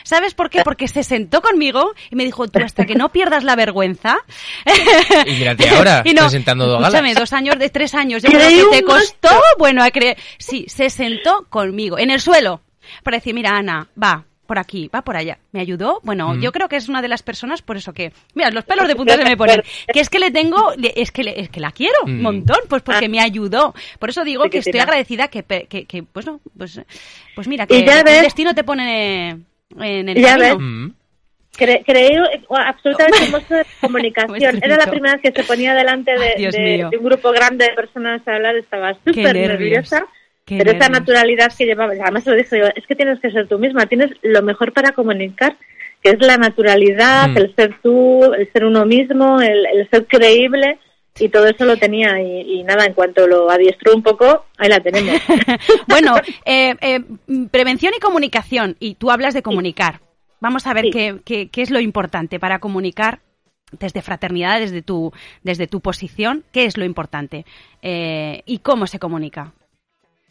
¿Sabes 0.02 0.34
por 0.34 0.50
qué? 0.50 0.62
Porque 0.62 0.88
se 0.88 1.02
sentó 1.02 1.40
conmigo 1.40 1.92
y 2.10 2.16
me 2.16 2.24
dijo, 2.24 2.48
tú 2.48 2.60
hasta 2.62 2.84
que 2.84 2.94
no 2.94 3.10
pierdas 3.10 3.44
la 3.44 3.56
vergüenza. 3.56 4.18
y 5.26 5.30
mírate 5.30 5.68
ahora, 5.70 6.02
y 6.04 6.14
presentando 6.14 6.66
dos 6.66 6.82
Escúchame, 6.82 7.14
dos 7.14 7.32
años, 7.32 7.58
de 7.58 7.70
tres 7.70 7.94
años, 7.94 8.22
yo 8.22 8.30
creo 8.30 8.70
que 8.70 8.78
te 8.78 8.82
costó, 8.82 9.30
bueno, 9.58 9.82
a 9.82 9.90
creer. 9.90 10.16
Sí, 10.38 10.66
se 10.68 10.90
sentó 10.90 11.46
conmigo, 11.48 11.98
en 11.98 12.10
el 12.10 12.20
suelo, 12.20 12.60
para 13.02 13.18
decir, 13.18 13.34
mira, 13.34 13.56
Ana, 13.56 13.88
va, 14.00 14.24
por 14.46 14.58
aquí, 14.58 14.90
va 14.94 15.02
por 15.02 15.16
allá. 15.16 15.38
¿Me 15.52 15.60
ayudó? 15.60 16.00
Bueno, 16.02 16.34
yo 16.36 16.52
creo 16.52 16.68
que 16.68 16.76
es 16.76 16.88
una 16.88 17.02
de 17.02 17.08
las 17.08 17.22
personas, 17.22 17.62
por 17.62 17.76
eso 17.76 17.92
que, 17.92 18.12
mira, 18.34 18.50
los 18.50 18.64
pelos 18.64 18.86
de 18.86 18.96
punta 18.96 19.16
se 19.16 19.24
me 19.24 19.36
ponen, 19.36 19.62
que 19.92 20.00
es 20.00 20.08
que 20.08 20.18
le 20.18 20.30
tengo, 20.30 20.72
es 20.76 21.10
que, 21.10 21.34
es 21.36 21.48
que 21.48 21.60
la 21.60 21.72
quiero 21.72 21.98
un 22.04 22.22
montón, 22.22 22.58
pues 22.68 22.82
porque 22.82 23.08
me 23.08 23.20
ayudó. 23.20 23.74
Por 23.98 24.10
eso 24.10 24.24
digo 24.24 24.44
que 24.50 24.58
estoy 24.58 24.80
agradecida 24.80 25.28
que, 25.28 25.42
que, 25.42 25.86
que, 25.86 26.02
pues 26.02 26.26
no, 26.26 26.40
pues, 26.56 26.80
pues 27.34 27.48
mira, 27.48 27.66
que 27.66 27.78
el 27.78 28.04
destino 28.04 28.54
te 28.54 28.64
pone 28.64 29.30
en 29.80 30.08
el 30.08 30.20
ya 30.20 30.38
camino. 30.38 30.94
creo 31.56 32.24
absolutamente 32.50 33.30
mucho 33.30 33.54
de 33.54 33.66
comunicación. 33.80 34.60
Era 34.62 34.76
la 34.76 34.86
primera 34.86 35.14
vez 35.14 35.22
que 35.22 35.42
se 35.42 35.46
ponía 35.46 35.74
delante 35.74 36.12
de, 36.12 36.86
un 36.96 37.04
grupo 37.04 37.32
grande 37.32 37.66
de 37.66 37.72
personas 37.72 38.26
a 38.28 38.34
hablar, 38.34 38.56
estaba 38.56 38.94
súper 39.04 39.34
nerviosa 39.34 40.06
pero 40.46 40.72
esa 40.72 40.88
naturalidad 40.88 41.52
que 41.56 41.64
llevaba, 41.64 41.92
además 41.92 42.26
lo 42.26 42.34
dije 42.34 42.58
yo, 42.58 42.66
es 42.74 42.86
que 42.86 42.94
tienes 42.94 43.18
que 43.20 43.30
ser 43.30 43.48
tú 43.48 43.58
misma, 43.58 43.86
tienes 43.86 44.10
lo 44.22 44.42
mejor 44.42 44.72
para 44.72 44.92
comunicar, 44.92 45.56
que 46.02 46.10
es 46.10 46.20
la 46.20 46.36
naturalidad, 46.36 47.28
mm. 47.28 47.36
el 47.38 47.54
ser 47.54 47.78
tú, 47.82 48.32
el 48.34 48.52
ser 48.52 48.64
uno 48.64 48.84
mismo, 48.84 49.40
el, 49.40 49.88
ser 49.90 50.06
creíble, 50.06 50.78
y 51.18 51.28
todo 51.28 51.46
eso 51.46 51.64
lo 51.64 51.76
tenía 51.76 52.20
y, 52.20 52.62
nada, 52.64 52.84
en 52.84 52.92
cuanto 52.92 53.26
lo 53.26 53.48
adiestró 53.48 53.94
un 53.94 54.02
poco, 54.02 54.46
ahí 54.58 54.68
la 54.68 54.80
tenemos. 54.80 55.20
bueno, 55.88 56.16
eh, 56.44 56.74
eh, 56.80 57.00
prevención 57.50 57.94
y 57.96 58.00
comunicación, 58.00 58.76
y 58.80 58.96
tú 58.96 59.10
hablas 59.10 59.32
de 59.32 59.42
comunicar. 59.42 60.00
Vamos 60.40 60.66
a 60.66 60.74
ver 60.74 60.86
qué, 60.92 61.20
qué, 61.24 61.48
qué, 61.48 61.62
es 61.62 61.70
lo 61.70 61.80
importante 61.80 62.38
para 62.38 62.58
comunicar 62.58 63.20
desde 63.78 64.02
fraternidad, 64.02 64.60
desde 64.60 64.82
tu, 64.82 65.12
desde 65.42 65.66
tu 65.66 65.80
posición, 65.80 66.44
qué 66.52 66.64
es 66.64 66.76
lo 66.76 66.84
importante 66.84 67.44
eh, 67.82 68.42
y 68.46 68.58
cómo 68.58 68.86
se 68.86 68.98
comunica. 68.98 69.52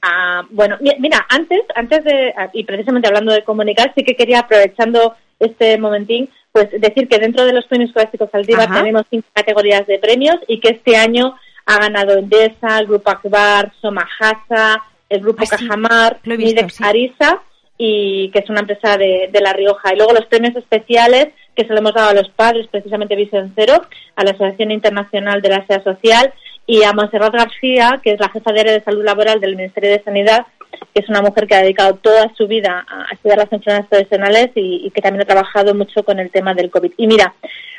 Ah, 0.05 0.45
bueno, 0.49 0.77
mira, 0.99 1.25
antes, 1.29 1.61
antes 1.73 2.03
de, 2.03 2.33
ah, 2.35 2.49
y 2.51 2.65
precisamente 2.65 3.07
hablando 3.07 3.31
de 3.31 3.45
comunicar, 3.45 3.93
sí 3.95 4.03
que 4.03 4.17
quería, 4.17 4.39
aprovechando 4.39 5.15
este 5.39 5.77
momentín, 5.77 6.29
pues 6.51 6.69
decir 6.71 7.07
que 7.07 7.19
dentro 7.19 7.45
de 7.45 7.53
los 7.53 7.65
premios 7.67 7.93
clásicos 7.93 8.29
Aldiva 8.33 8.67
tenemos 8.67 9.03
cinco 9.09 9.29
categorías 9.31 9.87
de 9.87 9.99
premios 9.99 10.35
y 10.49 10.59
que 10.59 10.71
este 10.71 10.97
año 10.97 11.37
ha 11.65 11.77
ganado 11.77 12.17
Endesa, 12.17 12.79
el 12.79 12.87
Grupo 12.87 13.11
Akbar, 13.11 13.71
Somajasa, 13.79 14.83
el 15.07 15.21
Grupo 15.21 15.45
ah, 15.45 15.49
Cajamar, 15.49 16.19
Midex 16.25 16.81
Arisa, 16.81 17.41
y 17.77 18.29
que 18.31 18.39
es 18.39 18.49
una 18.49 18.59
empresa 18.59 18.97
de, 18.97 19.29
de, 19.31 19.39
La 19.39 19.53
Rioja. 19.53 19.93
Y 19.93 19.95
luego 19.95 20.11
los 20.11 20.25
premios 20.25 20.55
especiales 20.57 21.29
que 21.55 21.63
se 21.65 21.71
lo 21.71 21.79
hemos 21.79 21.93
dado 21.93 22.09
a 22.09 22.13
los 22.13 22.29
padres, 22.29 22.67
precisamente 22.67 23.15
Visión 23.15 23.53
Cero, 23.55 23.81
a 24.17 24.23
la 24.25 24.31
Asociación 24.31 24.71
Internacional 24.71 25.41
de 25.41 25.49
la 25.49 25.65
SEA 25.65 25.81
Social 25.81 26.33
y 26.65 26.83
a 26.83 26.93
Monserrat 26.93 27.33
García, 27.33 27.99
que 28.01 28.13
es 28.13 28.19
la 28.19 28.29
jefa 28.29 28.51
de 28.51 28.61
área 28.61 28.73
de 28.73 28.83
salud 28.83 29.03
laboral 29.03 29.39
del 29.39 29.55
Ministerio 29.55 29.91
de 29.91 30.03
Sanidad, 30.03 30.45
que 30.93 31.01
es 31.01 31.09
una 31.09 31.21
mujer 31.21 31.47
que 31.47 31.55
ha 31.55 31.61
dedicado 31.61 31.95
toda 31.95 32.31
su 32.35 32.47
vida 32.47 32.85
a 32.87 33.13
estudiar 33.13 33.37
las 33.37 33.51
enfermedades 33.51 33.87
profesionales 33.87 34.51
y, 34.55 34.89
que 34.91 35.01
también 35.01 35.23
ha 35.23 35.25
trabajado 35.25 35.75
mucho 35.75 36.03
con 36.03 36.19
el 36.19 36.31
tema 36.31 36.53
del 36.53 36.71
COVID. 36.71 36.93
Y 36.97 37.07
mira, 37.07 37.33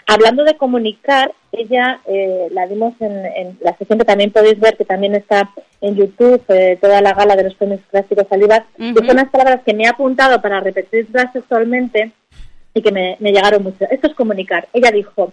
hablando 0.06 0.44
de 0.44 0.56
comunicar, 0.56 1.32
ella 1.52 2.00
eh, 2.06 2.48
la 2.50 2.66
dimos 2.66 2.94
en, 3.00 3.58
la 3.60 3.76
sesión 3.76 3.98
que 3.98 4.04
también 4.04 4.30
podéis 4.30 4.60
ver, 4.60 4.76
que 4.76 4.84
también 4.84 5.14
está 5.14 5.50
en 5.80 5.96
YouTube, 5.96 6.42
eh, 6.48 6.78
toda 6.80 7.00
la 7.00 7.14
gala 7.14 7.36
de 7.36 7.44
los 7.44 7.54
premios 7.54 7.80
clásicos 7.90 8.26
Alibas, 8.30 8.62
uh 8.78 8.94
que 8.94 9.06
son 9.06 9.16
unas 9.16 9.30
palabras 9.30 9.60
que 9.64 9.74
me 9.74 9.86
ha 9.86 9.90
apuntado 9.90 10.40
para 10.42 10.60
repetirlas 10.60 11.32
sexualmente 11.32 12.12
y 12.74 12.82
que 12.82 12.92
me 12.92 13.16
llegaron 13.20 13.62
mucho. 13.62 13.86
Esto 13.90 14.08
es 14.08 14.14
comunicar. 14.14 14.68
Ella 14.72 14.90
dijo, 14.90 15.32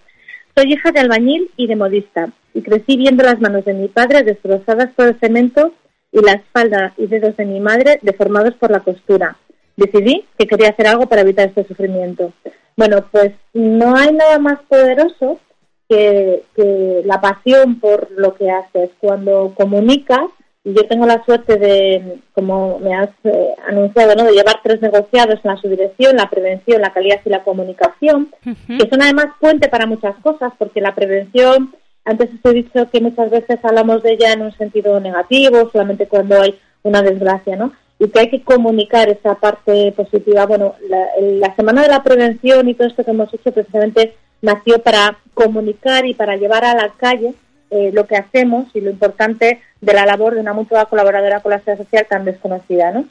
soy 0.54 0.72
hija 0.72 0.92
de 0.92 1.00
albañil 1.00 1.50
y 1.56 1.66
de 1.66 1.76
modista, 1.76 2.28
y 2.54 2.62
crecí 2.62 2.96
viendo 2.96 3.22
las 3.22 3.40
manos 3.40 3.64
de 3.64 3.74
mi 3.74 3.88
padre 3.88 4.22
destrozadas 4.22 4.90
por 4.94 5.06
el 5.06 5.18
cemento 5.20 5.72
y 6.10 6.20
la 6.20 6.32
espalda 6.32 6.92
y 6.96 7.06
dedos 7.06 7.36
de 7.36 7.46
mi 7.46 7.60
madre 7.60 7.98
deformados 8.02 8.54
por 8.54 8.70
la 8.70 8.80
costura. 8.80 9.36
Decidí 9.76 10.24
que 10.38 10.46
quería 10.46 10.70
hacer 10.70 10.86
algo 10.86 11.06
para 11.06 11.22
evitar 11.22 11.48
este 11.48 11.64
sufrimiento. 11.64 12.32
Bueno, 12.76 13.04
pues 13.10 13.32
no 13.54 13.96
hay 13.96 14.12
nada 14.12 14.38
más 14.38 14.60
poderoso 14.68 15.40
que, 15.88 16.42
que 16.54 17.02
la 17.04 17.20
pasión 17.20 17.80
por 17.80 18.10
lo 18.12 18.34
que 18.34 18.50
haces. 18.50 18.90
Cuando 19.00 19.54
comunicas, 19.56 20.28
y 20.64 20.74
yo 20.74 20.86
tengo 20.86 21.06
la 21.06 21.24
suerte 21.24 21.56
de, 21.58 22.20
como 22.34 22.78
me 22.78 22.94
has 22.94 23.10
eh, 23.24 23.54
anunciado, 23.66 24.14
¿no? 24.14 24.24
de 24.24 24.32
llevar 24.32 24.60
tres 24.62 24.80
negociados 24.80 25.40
en 25.42 25.50
la 25.50 25.56
subdirección, 25.56 26.16
la 26.16 26.30
prevención, 26.30 26.80
la 26.80 26.92
calidad 26.92 27.20
y 27.24 27.30
la 27.30 27.42
comunicación, 27.42 28.30
que 28.44 28.88
son 28.88 29.02
además 29.02 29.26
puente 29.40 29.68
para 29.68 29.86
muchas 29.86 30.14
cosas, 30.22 30.52
porque 30.58 30.80
la 30.80 30.94
prevención, 30.94 31.74
antes 32.04 32.30
os 32.30 32.50
he 32.50 32.54
dicho 32.54 32.90
que 32.90 33.00
muchas 33.00 33.30
veces 33.30 33.58
hablamos 33.62 34.02
de 34.02 34.12
ella 34.12 34.32
en 34.32 34.42
un 34.42 34.52
sentido 34.52 34.98
negativo, 35.00 35.70
solamente 35.70 36.08
cuando 36.08 36.40
hay 36.40 36.58
una 36.82 37.02
desgracia, 37.02 37.56
¿no? 37.56 37.72
Y 37.98 38.08
que 38.08 38.20
hay 38.20 38.30
que 38.30 38.42
comunicar 38.42 39.08
esa 39.08 39.36
parte 39.36 39.92
positiva. 39.92 40.46
Bueno, 40.46 40.74
la, 40.88 41.54
Semana 41.54 41.82
de 41.82 41.88
la 41.88 42.02
Prevención 42.02 42.68
y 42.68 42.74
todo 42.74 42.88
esto 42.88 43.04
que 43.04 43.12
hemos 43.12 43.32
hecho 43.32 43.52
precisamente 43.52 44.14
nació 44.40 44.80
para 44.80 45.18
comunicar 45.34 46.04
y 46.06 46.14
para 46.14 46.36
llevar 46.36 46.64
a 46.64 46.74
la 46.74 46.88
calle 46.96 47.34
eh, 47.70 47.90
lo 47.92 48.06
que 48.06 48.16
hacemos 48.16 48.66
y 48.74 48.80
lo 48.80 48.90
importante 48.90 49.60
de 49.80 49.94
la 49.94 50.04
labor 50.04 50.34
de 50.34 50.40
una 50.40 50.52
mutua 50.52 50.86
colaboradora 50.86 51.40
con 51.40 51.50
la 51.50 51.58
sociedad 51.58 51.78
social 51.78 52.06
tan 52.08 52.24
desconocida, 52.24 52.90
¿no? 52.90 53.04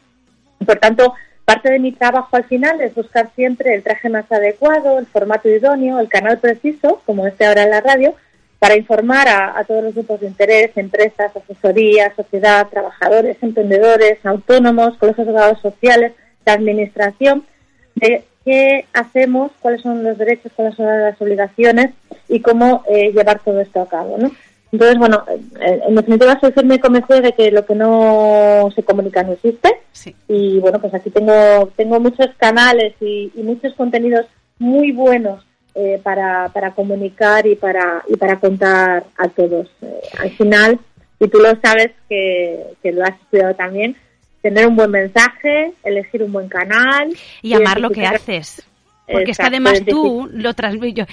Por 0.65 0.77
tanto, 0.80 1.13
parte 1.45 1.71
de 1.71 1.80
mi 1.80 1.93
trabajo 1.93 2.36
al 2.36 2.43
final 2.43 2.82
es 2.82 2.93
buscar 2.93 3.30
siempre 3.36 3.73
el 3.73 3.84
traje 3.84 4.10
más 4.10 4.30
adecuado, 4.32 4.99
el 4.99 5.06
formato 5.06 5.47
idóneo, 5.47 5.99
el 5.99 6.10
canal 6.10 6.39
preciso, 6.39 7.01
como 7.06 7.25
este 7.25 7.45
ahora 7.45 7.63
en 7.63 7.71
la 7.71 7.82
radio, 7.82 8.15
para 8.62 8.78
informar 8.78 9.28
a, 9.28 9.63
todos 9.63 9.84
los 9.84 9.95
grupos 9.95 10.19
de 10.19 10.28
interés, 10.28 10.69
empresas, 10.76 11.36
asesorías, 11.36 12.15
sociedad, 12.15 12.67
trabajadores, 12.69 13.38
emprendedores, 13.41 14.24
autónomos, 14.24 15.00
colegios 15.00 15.26
de 15.26 15.34
abogados 15.34 15.60
sociales, 15.62 16.12
la 16.45 16.54
administración, 16.54 17.43
de 17.95 18.24
qué 18.45 18.86
hacemos, 18.93 19.52
cuáles 19.62 19.82
son 19.82 20.04
los 20.04 20.15
derechos, 20.15 20.52
cuáles 20.56 20.76
son 20.76 20.86
las 20.86 21.19
obligaciones 21.19 21.89
y 22.30 22.41
cómo 22.41 22.84
eh, 22.88 23.12
llevar 23.12 23.39
todo 23.43 23.62
esto 23.62 23.82
a 23.82 23.89
cabo, 23.89 24.19
¿no? 24.19 24.30
Entonces, 24.71 25.00
bueno, 25.00 25.26
en 25.60 25.95
definitiva 25.95 26.39
soy 26.39 26.52
firme 26.52 26.76
y 26.76 27.21
de 27.21 27.32
que 27.34 27.50
lo 27.50 27.65
que 27.65 27.74
no 27.74 28.69
se 28.76 28.84
comunica 28.84 29.24
no 29.24 29.34
existe. 29.34 29.80
Y 30.28 30.60
bueno, 30.60 30.80
pues 30.80 30.93
aquí 30.93 31.10
tengo, 31.10 31.71
tengo 31.76 32.00
muchos 32.00 32.28
canales 32.38 32.93
y, 33.02 33.32
muchos 33.38 33.74
contenidos 33.74 34.28
muy 34.60 34.91
buenos 34.91 35.43
eh, 35.76 36.00
para, 36.04 36.50
para 36.50 36.72
comunicar 36.72 37.48
y 37.48 37.56
para, 37.56 38.04
y 38.08 38.18
para 38.18 38.40
contar 38.40 39.06
a 39.18 39.28
todos. 39.30 39.70
Eh, 39.82 40.02
al 40.20 40.32
final, 40.32 40.80
y 41.20 41.28
tú 41.28 41.40
lo 41.40 41.56
sabes 41.62 41.92
que, 42.10 42.64
que 42.82 42.92
lo 42.92 43.04
has 43.04 43.20
estudiado 43.22 43.56
también, 43.56 43.96
tener 44.42 44.68
un 44.68 44.76
buen 44.76 44.92
mensaje, 44.92 45.74
elegir 45.84 46.24
un 46.24 46.34
buen 46.34 46.50
canal. 46.50 47.16
Y 47.42 47.54
amar 47.54 47.80
lo 47.80 47.90
que 47.90 48.06
haces. 48.06 48.66
Porque 49.12 49.32
es 49.32 49.38
que 49.38 49.46
además 49.46 49.82
tú 49.88 50.30
lo 50.32 50.54
transmite, 50.54 51.06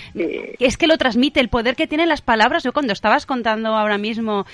es 0.59 0.77
que 0.77 0.87
lo 0.87 0.99
transmite 0.99 1.41
el 1.41 1.49
poder 1.49 1.75
que 1.75 1.87
tienen 1.87 2.09
las 2.09 2.23
palabras. 2.23 2.63
Yo 2.63 2.73
cuando 2.73 2.93
estabas 2.93 3.27
contando 3.27 3.77
ahora 3.77 3.99
mismo, 3.99 4.47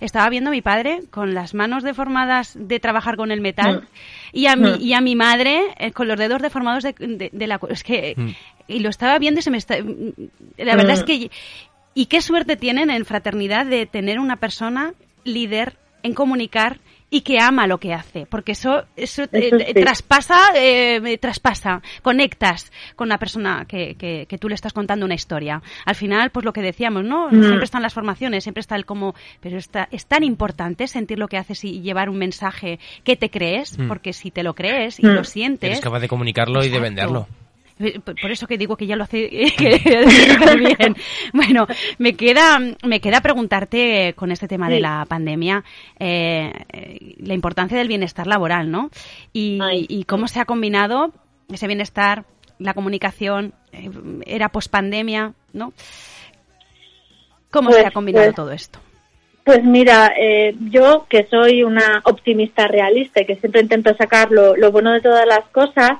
estaba 0.00 0.28
viendo 0.28 0.50
a 0.50 0.52
mi 0.52 0.62
padre 0.62 1.00
con 1.10 1.34
las 1.34 1.54
manos 1.54 1.82
deformadas 1.82 2.52
de 2.54 2.80
trabajar 2.80 3.16
con 3.16 3.32
el 3.32 3.40
metal 3.40 3.82
mm. 3.82 3.86
y 4.32 4.46
a 4.46 4.56
mi 4.56 4.70
mm. 4.70 4.80
y 4.80 4.94
a 4.94 5.00
mi 5.00 5.16
madre 5.16 5.62
eh, 5.78 5.92
con 5.92 6.06
los 6.06 6.18
dedos 6.18 6.42
deformados 6.42 6.84
de, 6.84 7.30
la 7.32 7.58
es 7.68 7.82
que 7.82 8.14
mm. 8.16 8.30
Y 8.68 8.80
lo 8.80 8.88
estaba 8.88 9.18
viendo 9.18 9.40
y 9.40 9.42
se 9.42 9.50
me 9.50 9.58
está 9.58 9.76
la 9.78 10.76
verdad 10.76 10.92
es 10.92 11.04
que 11.04 11.30
y 11.94 12.06
qué 12.06 12.20
suerte 12.20 12.56
tienen 12.56 12.90
en 12.90 13.04
fraternidad 13.04 13.66
de 13.66 13.86
tener 13.86 14.18
una 14.18 14.36
persona 14.36 14.94
líder 15.24 15.76
en 16.02 16.14
comunicar 16.14 16.78
y 17.12 17.20
que 17.20 17.38
ama 17.38 17.66
lo 17.66 17.76
que 17.76 17.92
hace, 17.92 18.24
porque 18.24 18.52
eso, 18.52 18.84
eso, 18.96 19.24
eh, 19.32 19.74
traspasa, 19.74 20.38
eh, 20.54 21.18
traspasa, 21.18 21.82
conectas 22.00 22.72
con 22.96 23.10
la 23.10 23.18
persona 23.18 23.66
que, 23.68 23.96
que, 23.96 24.38
tú 24.38 24.48
le 24.48 24.54
estás 24.54 24.72
contando 24.72 25.04
una 25.04 25.14
historia. 25.14 25.62
Al 25.84 25.94
final, 25.94 26.30
pues 26.30 26.46
lo 26.46 26.54
que 26.54 26.62
decíamos, 26.62 27.04
¿no? 27.04 27.28
Mm. 27.28 27.42
Siempre 27.42 27.64
están 27.64 27.82
las 27.82 27.92
formaciones, 27.92 28.44
siempre 28.44 28.62
está 28.62 28.76
el 28.76 28.86
cómo, 28.86 29.14
pero 29.42 29.58
está, 29.58 29.88
es 29.90 30.06
tan 30.06 30.24
importante 30.24 30.86
sentir 30.88 31.18
lo 31.18 31.28
que 31.28 31.36
haces 31.36 31.62
y 31.64 31.82
llevar 31.82 32.08
un 32.08 32.16
mensaje 32.16 32.80
que 33.04 33.14
te 33.14 33.28
crees, 33.28 33.78
mm. 33.78 33.88
porque 33.88 34.14
si 34.14 34.30
te 34.30 34.42
lo 34.42 34.54
crees 34.54 34.98
y 34.98 35.02
lo 35.02 35.20
mm. 35.20 35.24
sientes... 35.24 35.70
Eres 35.70 35.80
capaz 35.82 36.00
de 36.00 36.08
comunicarlo 36.08 36.64
y 36.64 36.70
de 36.70 36.80
venderlo. 36.80 37.28
Por 38.20 38.30
eso 38.30 38.46
que 38.46 38.58
digo 38.58 38.76
que 38.76 38.86
ya 38.86 38.96
lo 38.96 39.04
hace 39.04 39.28
bien. 40.58 40.96
Bueno, 41.32 41.66
me 41.98 42.14
queda, 42.14 42.58
me 42.84 43.00
queda 43.00 43.20
preguntarte 43.20 44.14
con 44.14 44.30
este 44.32 44.48
tema 44.48 44.68
de 44.68 44.80
la 44.80 45.04
pandemia 45.06 45.64
eh, 45.98 46.52
la 47.18 47.34
importancia 47.34 47.78
del 47.78 47.88
bienestar 47.88 48.26
laboral, 48.26 48.70
¿no? 48.70 48.90
Y, 49.32 50.04
cómo 50.06 50.28
se 50.28 50.40
ha 50.40 50.44
combinado 50.44 51.12
ese 51.52 51.66
bienestar, 51.66 52.24
la 52.58 52.74
comunicación, 52.74 53.54
eh, 53.72 53.90
era 54.26 54.48
pospandemia, 54.50 55.34
¿no? 55.52 55.72
¿Cómo 57.50 57.70
se 57.70 57.80
ha 57.80 57.84
pues, 57.84 57.94
combinado 57.94 58.26
pues, 58.26 58.36
todo 58.36 58.52
esto? 58.52 58.78
Pues 59.44 59.64
mira, 59.64 60.12
eh, 60.18 60.54
yo 60.70 61.06
que 61.08 61.26
soy 61.28 61.64
una 61.64 62.00
optimista 62.04 62.68
realista 62.68 63.20
y 63.20 63.26
que 63.26 63.36
siempre 63.36 63.60
intento 63.60 63.94
sacar 63.96 64.30
lo, 64.30 64.54
bueno 64.70 64.92
de 64.92 65.00
todas 65.00 65.26
las 65.26 65.44
cosas, 65.50 65.92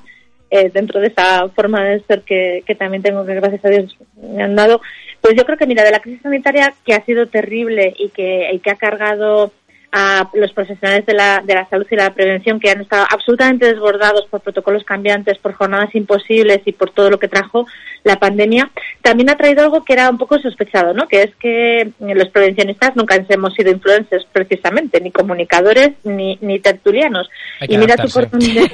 eh, 0.55 0.71
dentro 0.71 1.01
de 1.01 1.07
esa 1.07 1.49
forma 1.49 1.83
de 1.83 2.01
ser 2.01 2.21
que, 2.21 2.63
que, 2.67 2.75
también 2.75 3.03
tengo 3.03 3.25
que 3.25 3.35
gracias 3.35 3.65
a 3.65 3.71
Dios 3.71 3.97
me 4.17 4.43
han 4.43 4.55
dado, 4.55 4.83
pues 5.23 5.35
yo 5.35 5.47
creo 5.47 5.57
que 5.57 5.67
mira, 5.67 5.83
de 5.83 5.91
la 5.91 6.01
crisis 6.01 6.21
sanitaria 6.21 6.75
que 6.85 6.93
ha 6.93 7.03
sido 7.07 7.27
terrible 7.27 7.95
y 7.99 8.11
que, 8.11 8.51
y 8.53 8.59
que 8.59 8.71
ha 8.71 8.77
cargado 8.77 9.51
a 9.93 10.31
los 10.33 10.53
profesionales 10.53 11.05
de 11.05 11.13
la, 11.13 11.43
de 11.45 11.55
la 11.55 11.69
salud 11.69 11.87
y 11.91 11.97
la 11.97 12.15
prevención 12.15 12.59
que 12.59 12.71
han 12.71 12.81
estado 12.81 13.07
absolutamente 13.11 13.67
desbordados 13.67 14.27
por 14.31 14.41
protocolos 14.41 14.85
cambiantes, 14.85 15.37
por 15.39 15.53
jornadas 15.53 15.95
imposibles 15.95 16.61
y 16.65 16.73
por 16.73 16.91
todo 16.91 17.11
lo 17.11 17.19
que 17.19 17.29
trajo 17.29 17.67
la 18.03 18.17
pandemia, 18.19 18.71
también 19.03 19.31
ha 19.31 19.37
traído 19.37 19.63
algo 19.63 19.85
que 19.85 19.93
era 19.93 20.09
un 20.09 20.17
poco 20.19 20.39
sospechado, 20.39 20.95
¿no? 20.95 21.07
Que 21.07 21.23
es 21.23 21.35
que 21.37 21.93
los 22.01 22.29
prevencionistas 22.31 22.97
nunca 22.97 23.23
hemos 23.29 23.55
sido 23.55 23.71
influencers 23.71 24.27
precisamente, 24.33 25.01
ni 25.01 25.13
comunicadores 25.13 25.91
ni, 26.05 26.39
ni 26.41 26.59
tertulianos. 26.59 27.29
Y 27.61 27.77
mira 27.77 27.97
tu 27.97 28.09
oportunidad. 28.09 28.65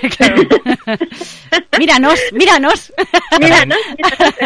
míranos, 1.78 2.20
míranos. 2.32 2.92
míranos. 3.40 3.78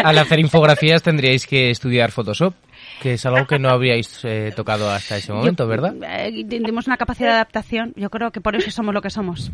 Al 0.03 0.17
hacer 0.17 0.39
infografías 0.39 1.03
tendríais 1.03 1.45
que 1.45 1.69
estudiar 1.69 2.11
Photoshop 2.11 2.55
que 3.03 3.15
es 3.15 3.25
algo 3.25 3.45
que 3.45 3.59
no 3.59 3.67
habíais 3.67 4.23
eh, 4.23 4.53
tocado 4.55 4.89
hasta 4.89 5.17
ese 5.17 5.33
momento, 5.33 5.67
¿verdad? 5.67 5.93
Eh, 6.01 6.45
tenemos 6.49 6.87
una 6.87 6.95
capacidad 6.95 7.31
de 7.31 7.35
adaptación, 7.35 7.91
yo 7.97 8.09
creo 8.09 8.31
que 8.31 8.39
por 8.39 8.55
eso 8.55 8.71
somos 8.71 8.93
lo 8.93 9.01
que 9.01 9.09
somos. 9.09 9.51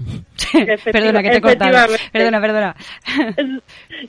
perdona, 0.86 1.24
que 1.24 1.32
te 1.32 1.38
he 1.38 1.42
cortado. 1.42 1.96
Perdona, 2.12 2.40
perdona. 2.40 2.76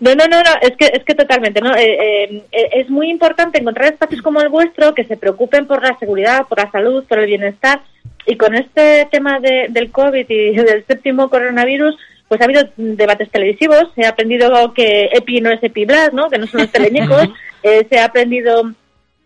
no, 0.01 0.15
no, 0.15 0.27
no, 0.27 0.43
no, 0.43 0.51
es 0.61 0.77
que, 0.77 0.91
es 0.93 1.05
que 1.05 1.15
totalmente, 1.15 1.63
¿no? 1.63 1.75
Eh, 1.75 2.45
es 2.53 2.91
muy 2.91 3.09
importante 3.09 3.59
encontrar 3.59 3.95
espacios 3.95 4.21
como 4.21 4.43
el 4.43 4.51
vuestro 4.51 4.95
que 4.95 5.05
se 5.05 5.17
preocupen 5.17 5.67
por 5.67 5.83
la 5.83 5.99
seguridad, 5.99 6.47
por 6.47 6.59
la 6.59 6.71
salud, 6.71 7.05
por 7.05 7.19
el 7.19 7.27
bienestar. 7.27 7.81
Y 8.27 8.37
con 8.37 8.55
este 8.55 9.09
tema 9.11 9.41
de, 9.41 9.69
del 9.71 9.91
COVID 9.91 10.27
y 10.29 10.55
del 10.55 10.85
séptimo 10.87 11.31
coronavirus, 11.31 11.97
pues 12.29 12.43
ha 12.43 12.45
habido 12.45 12.63
debates 12.77 13.31
televisivos, 13.31 13.91
se 13.95 14.05
ha 14.05 14.11
aprendido 14.11 14.75
que 14.75 15.09
EPI 15.13 15.41
no 15.41 15.51
es 15.51 15.63
EPIBLAS, 15.63 16.13
¿no? 16.13 16.29
que 16.29 16.37
no 16.37 16.47
son 16.47 16.61
los 16.61 16.71
teleñecos, 16.71 17.31
se 17.63 17.99
ha 17.99 18.05
aprendido 18.05 18.71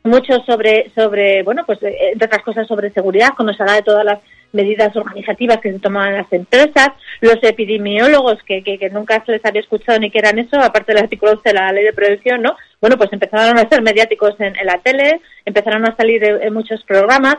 mucho 0.05 0.35
sobre, 0.45 0.93
sobre 0.95 1.43
bueno, 1.43 1.65
pues 1.67 1.83
eh, 1.83 2.11
entre 2.13 2.27
otras 2.27 2.43
cosas 2.43 2.67
sobre 2.69 2.91
seguridad, 2.91 3.31
cuando 3.35 3.55
se 3.55 3.63
habla 3.63 3.77
de 3.77 3.83
todas 3.83 4.05
las 4.05 4.21
medidas 4.53 4.95
organizativas 4.95 5.59
que 5.59 5.73
se 5.73 5.81
toman 5.81 6.11
en 6.11 6.17
las 6.19 6.33
empresas, 6.33 6.91
los 7.21 7.39
epidemiólogos 7.43 8.43
que, 8.45 8.63
que, 8.63 8.91
nunca 8.91 9.23
se 9.25 9.33
les 9.33 9.45
había 9.45 9.63
escuchado 9.63 9.99
ni 9.99 10.11
que 10.11 10.19
eran 10.19 10.39
eso, 10.39 10.61
aparte 10.61 10.93
del 10.93 11.03
artículo 11.03 11.33
11 11.33 11.43
de 11.45 11.55
la 11.55 11.73
ley 11.73 11.85
de 11.85 11.93
prevención, 11.93 12.43
¿no? 12.43 12.57
Bueno, 12.81 12.97
pues 12.97 13.13
empezaron 13.13 13.59
a 13.59 13.69
ser 13.69 13.83
mediáticos 13.83 14.37
en, 14.39 14.55
la 14.65 14.79
tele, 14.79 15.21
empezaron 15.45 15.89
a 15.89 15.97
salir 15.97 16.23
en, 16.23 16.55
muchos 16.55 16.85
programas, 16.85 17.37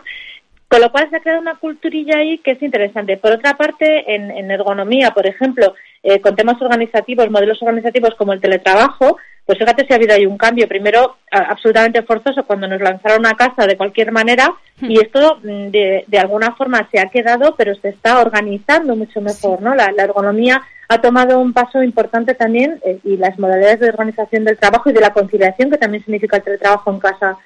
con 0.68 0.82
lo 0.82 0.92
cual 0.92 1.08
se 1.10 1.18
ha 1.18 1.22
creado 1.22 1.42
una 1.42 1.56
culturilla 1.56 2.18
ahí 2.18 2.40
que 2.40 2.52
es 2.52 2.62
interesante. 2.62 3.18
Por 3.18 3.32
otra 3.32 3.54
parte, 3.54 4.14
en, 4.14 4.32
en 4.32 4.52
ergonomía, 4.52 5.12
por 5.12 5.26
ejemplo, 5.26 5.74
eh, 6.04 6.20
con 6.20 6.36
temas 6.36 6.62
organizativos, 6.62 7.30
modelos 7.30 7.62
organizativos 7.62 8.16
como 8.16 8.34
el 8.34 8.42
teletrabajo, 8.42 9.18
pues 9.46 9.60
fíjate 9.60 9.86
si 9.86 9.94
ha 9.94 9.98
habido 9.98 10.14
ahí 10.14 10.26
un 10.26 10.38
cambio. 10.38 10.68
Primero, 10.68 11.18
absolutamente 11.30 12.02
forzoso 12.02 12.46
cuando 12.46 12.68
nos 12.68 12.82
lanzaron 12.82 13.26
a 13.26 13.36
casa 13.36 13.68
de 13.68 13.78
cualquier 13.78 14.12
manera 14.12 14.54
hmm. 14.82 14.92
y 14.92 15.00
esto 15.00 15.38
mm, 15.44 15.68
de, 15.70 16.04
de, 16.08 16.20
alguna 16.20 16.56
forma 16.56 16.88
se 16.92 17.00
ha 17.00 17.10
quedado, 17.10 17.56
pero 17.56 17.76
se 17.76 17.90
está 17.90 18.20
organizando 18.20 18.96
mucho 18.96 19.22
mejor, 19.22 19.62
¿no? 19.62 19.76
La, 19.76 19.94
ergonomía 19.98 20.62
ha 20.88 21.02
tomado 21.02 21.40
un 21.40 21.54
paso 21.54 21.82
importante 21.84 22.34
también 22.34 22.80
eh, 22.86 23.00
y 23.04 23.18
las 23.18 23.38
modalidades 23.40 23.80
de 23.80 23.90
organización 23.90 24.46
del 24.46 24.58
trabajo 24.58 24.90
y 24.90 24.94
de 24.94 25.02
la 25.02 25.14
conciliación, 25.14 25.70
que 25.70 25.78
también 25.78 26.04
significa 26.04 26.38
el 26.38 26.44
teletrabajo 26.44 26.92
en 26.92 27.00
casa. 27.00 27.38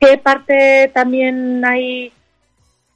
¿Qué 0.00 0.18
parte 0.18 0.90
también 0.94 1.64
hay 1.64 2.12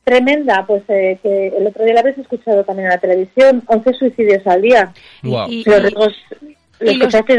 tremenda, 0.04 0.64
pues 0.66 0.82
eh, 0.88 1.18
que 1.22 1.48
el 1.48 1.66
otro 1.66 1.84
día 1.84 1.94
la 1.94 2.00
habéis 2.00 2.18
escuchado 2.18 2.64
también 2.64 2.86
en 2.86 2.92
la 2.92 2.98
televisión, 2.98 3.62
11 3.66 3.92
suicidios 3.94 4.46
al 4.46 4.62
día. 4.62 4.92
Y, 5.22 5.64
los, 5.64 6.14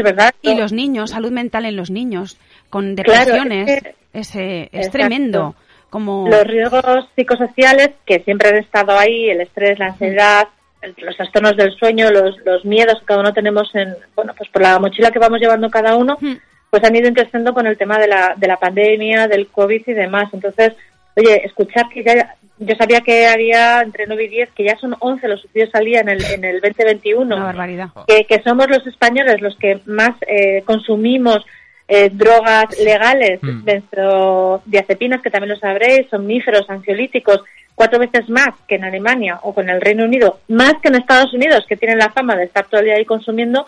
¿verdad? 0.02 0.34
y 0.42 0.54
los 0.54 0.72
niños, 0.72 1.10
salud 1.10 1.30
mental 1.30 1.64
en 1.64 1.76
los 1.76 1.90
niños, 1.90 2.38
con 2.70 2.94
depresiones, 2.94 3.82
es, 4.12 4.32
es, 4.34 4.90
tremendo. 4.90 5.54
Como... 5.90 6.28
Los 6.28 6.44
riesgos 6.44 7.06
psicosociales 7.14 7.90
que 8.04 8.20
siempre 8.20 8.48
han 8.48 8.56
estado 8.56 8.98
ahí, 8.98 9.30
el 9.30 9.40
estrés, 9.40 9.78
la 9.78 9.86
ansiedad, 9.86 10.48
los 10.98 11.16
trastornos 11.16 11.56
del 11.56 11.72
sueño, 11.72 12.10
los, 12.10 12.36
los 12.44 12.64
miedos 12.64 12.98
que 13.00 13.06
cada 13.06 13.20
uno 13.20 13.32
tenemos 13.32 13.72
en, 13.74 13.94
bueno, 14.14 14.34
pues 14.36 14.50
por 14.50 14.62
la 14.62 14.78
mochila 14.78 15.10
que 15.10 15.18
vamos 15.18 15.40
llevando 15.40 15.70
cada 15.70 15.96
uno, 15.96 16.18
pues 16.70 16.84
han 16.84 16.96
ido 16.96 17.12
creciendo 17.12 17.54
con 17.54 17.66
el 17.66 17.78
tema 17.78 17.98
de 17.98 18.08
la, 18.08 18.34
de 18.36 18.48
la 18.48 18.58
pandemia, 18.58 19.28
del 19.28 19.48
COVID 19.48 19.82
y 19.86 19.92
demás. 19.92 20.28
Entonces, 20.32 20.72
oye, 21.16 21.44
escuchar 21.44 21.88
que 21.88 22.02
ya 22.02 22.34
yo 22.58 22.74
sabía 22.76 23.00
que 23.00 23.26
había 23.26 23.80
entre 23.80 24.06
9 24.06 24.24
y 24.24 24.28
10, 24.28 24.50
que 24.50 24.64
ya 24.64 24.76
son 24.76 24.94
11 24.98 25.28
los 25.28 25.40
suicidios 25.40 25.70
al 25.74 25.84
día 25.84 26.00
en 26.00 26.08
el, 26.08 26.24
en 26.24 26.44
el 26.44 26.60
2021. 26.60 27.34
Una 27.34 27.44
barbaridad. 27.46 27.88
Que, 28.06 28.24
que 28.24 28.42
somos 28.42 28.68
los 28.68 28.86
españoles 28.86 29.40
los 29.40 29.56
que 29.56 29.80
más 29.86 30.12
eh, 30.28 30.62
consumimos 30.64 31.44
eh, 31.88 32.10
drogas 32.12 32.66
legales, 32.78 33.40
mm. 33.42 33.68
diazepinas, 34.64 35.20
que 35.20 35.30
también 35.30 35.50
lo 35.50 35.56
sabréis, 35.56 36.08
somníferos, 36.08 36.68
ansiolíticos, 36.70 37.42
cuatro 37.74 37.98
veces 37.98 38.28
más 38.28 38.50
que 38.66 38.76
en 38.76 38.84
Alemania 38.84 39.40
o 39.42 39.52
con 39.52 39.68
el 39.68 39.80
Reino 39.80 40.04
Unido, 40.04 40.38
más 40.48 40.74
que 40.80 40.88
en 40.88 40.94
Estados 40.94 41.34
Unidos, 41.34 41.66
que 41.68 41.76
tienen 41.76 41.98
la 41.98 42.10
fama 42.10 42.36
de 42.36 42.44
estar 42.44 42.66
todo 42.66 42.80
el 42.80 42.86
día 42.86 42.94
ahí 42.96 43.04
consumiendo. 43.04 43.66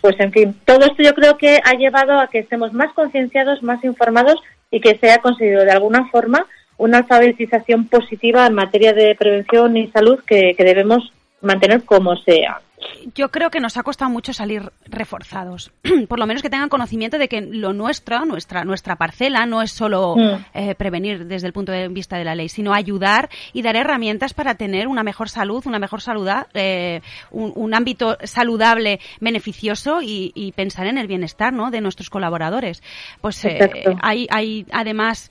Pues 0.00 0.18
en 0.20 0.32
fin, 0.32 0.56
todo 0.64 0.86
esto 0.86 1.02
yo 1.02 1.12
creo 1.12 1.36
que 1.36 1.60
ha 1.62 1.74
llevado 1.74 2.18
a 2.18 2.28
que 2.28 2.38
estemos 2.38 2.72
más 2.72 2.92
concienciados, 2.94 3.62
más 3.62 3.82
informados 3.84 4.40
y 4.70 4.80
que 4.80 4.96
se 4.98 5.06
haya 5.10 5.18
conseguido 5.18 5.64
de 5.64 5.72
alguna 5.72 6.08
forma 6.08 6.46
una 6.76 6.98
alfabetización 6.98 7.86
positiva 7.86 8.46
en 8.46 8.54
materia 8.54 8.92
de 8.92 9.14
prevención 9.14 9.76
y 9.76 9.88
salud 9.88 10.20
que, 10.26 10.54
que 10.56 10.64
debemos 10.64 11.12
mantener 11.40 11.84
como 11.84 12.16
sea 12.16 12.60
yo 13.14 13.30
creo 13.30 13.50
que 13.50 13.60
nos 13.60 13.76
ha 13.76 13.82
costado 13.82 14.10
mucho 14.10 14.32
salir 14.32 14.72
reforzados. 14.86 15.72
Por 16.08 16.18
lo 16.18 16.26
menos 16.26 16.42
que 16.42 16.50
tengan 16.50 16.68
conocimiento 16.68 17.18
de 17.18 17.28
que 17.28 17.40
lo 17.40 17.72
nuestro, 17.72 18.24
nuestra, 18.24 18.64
nuestra 18.64 18.96
parcela, 18.96 19.46
no 19.46 19.62
es 19.62 19.72
solo 19.72 20.16
mm. 20.16 20.44
eh, 20.54 20.74
prevenir 20.74 21.26
desde 21.26 21.46
el 21.46 21.52
punto 21.52 21.72
de 21.72 21.88
vista 21.88 22.16
de 22.16 22.24
la 22.24 22.34
ley, 22.34 22.48
sino 22.48 22.72
ayudar 22.72 23.28
y 23.52 23.62
dar 23.62 23.76
herramientas 23.76 24.34
para 24.34 24.54
tener 24.54 24.88
una 24.88 25.02
mejor 25.02 25.28
salud, 25.28 25.62
una 25.66 25.78
mejor 25.78 26.00
salud, 26.00 26.28
eh, 26.54 27.00
un, 27.30 27.74
ámbito 27.74 28.18
saludable, 28.24 29.00
beneficioso 29.20 30.00
y, 30.02 30.52
pensar 30.54 30.86
en 30.86 30.98
el 30.98 31.06
bienestar 31.06 31.52
¿no? 31.52 31.70
de 31.70 31.80
nuestros 31.80 32.10
colaboradores. 32.10 32.82
Pues 33.20 33.42
eh, 33.44 33.70
hay, 34.02 34.26
hay, 34.30 34.66
además, 34.70 35.30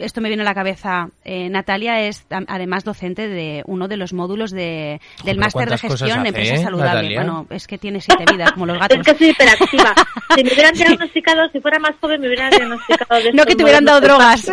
esto 0.00 0.20
me 0.20 0.28
viene 0.28 0.42
a 0.42 0.46
la 0.46 0.54
cabeza, 0.54 1.08
Natalia 1.24 2.00
es 2.00 2.24
además 2.30 2.84
docente 2.84 3.28
de 3.28 3.62
uno 3.66 3.88
de 3.88 3.96
los 3.96 4.12
módulos 4.12 4.52
de, 4.52 5.00
del 5.24 5.38
máster 5.38 5.68
de 5.68 5.78
gestión 5.78 6.22
de 6.22 6.28
empresas 6.28 6.62
saludables 6.62 6.81
bueno, 7.14 7.46
es 7.50 7.66
que 7.66 7.78
tiene 7.78 8.00
siete 8.00 8.24
vidas, 8.30 8.52
como 8.52 8.66
los 8.66 8.78
gatos. 8.80 8.98
Es 8.98 9.06
que 9.06 9.18
soy 9.18 9.28
hiperactiva. 9.30 9.94
Si 10.34 10.44
me 10.44 10.52
hubieran 10.52 10.74
diagnosticado, 10.74 11.48
si 11.50 11.60
fuera 11.60 11.78
más 11.78 11.92
joven, 12.00 12.20
me 12.20 12.28
hubieran 12.28 12.50
diagnosticado 12.50 13.22
de 13.22 13.32
No 13.34 13.44
que 13.44 13.54
te 13.54 13.62
hubieran 13.62 13.84
dado 13.84 14.00
drogas. 14.00 14.50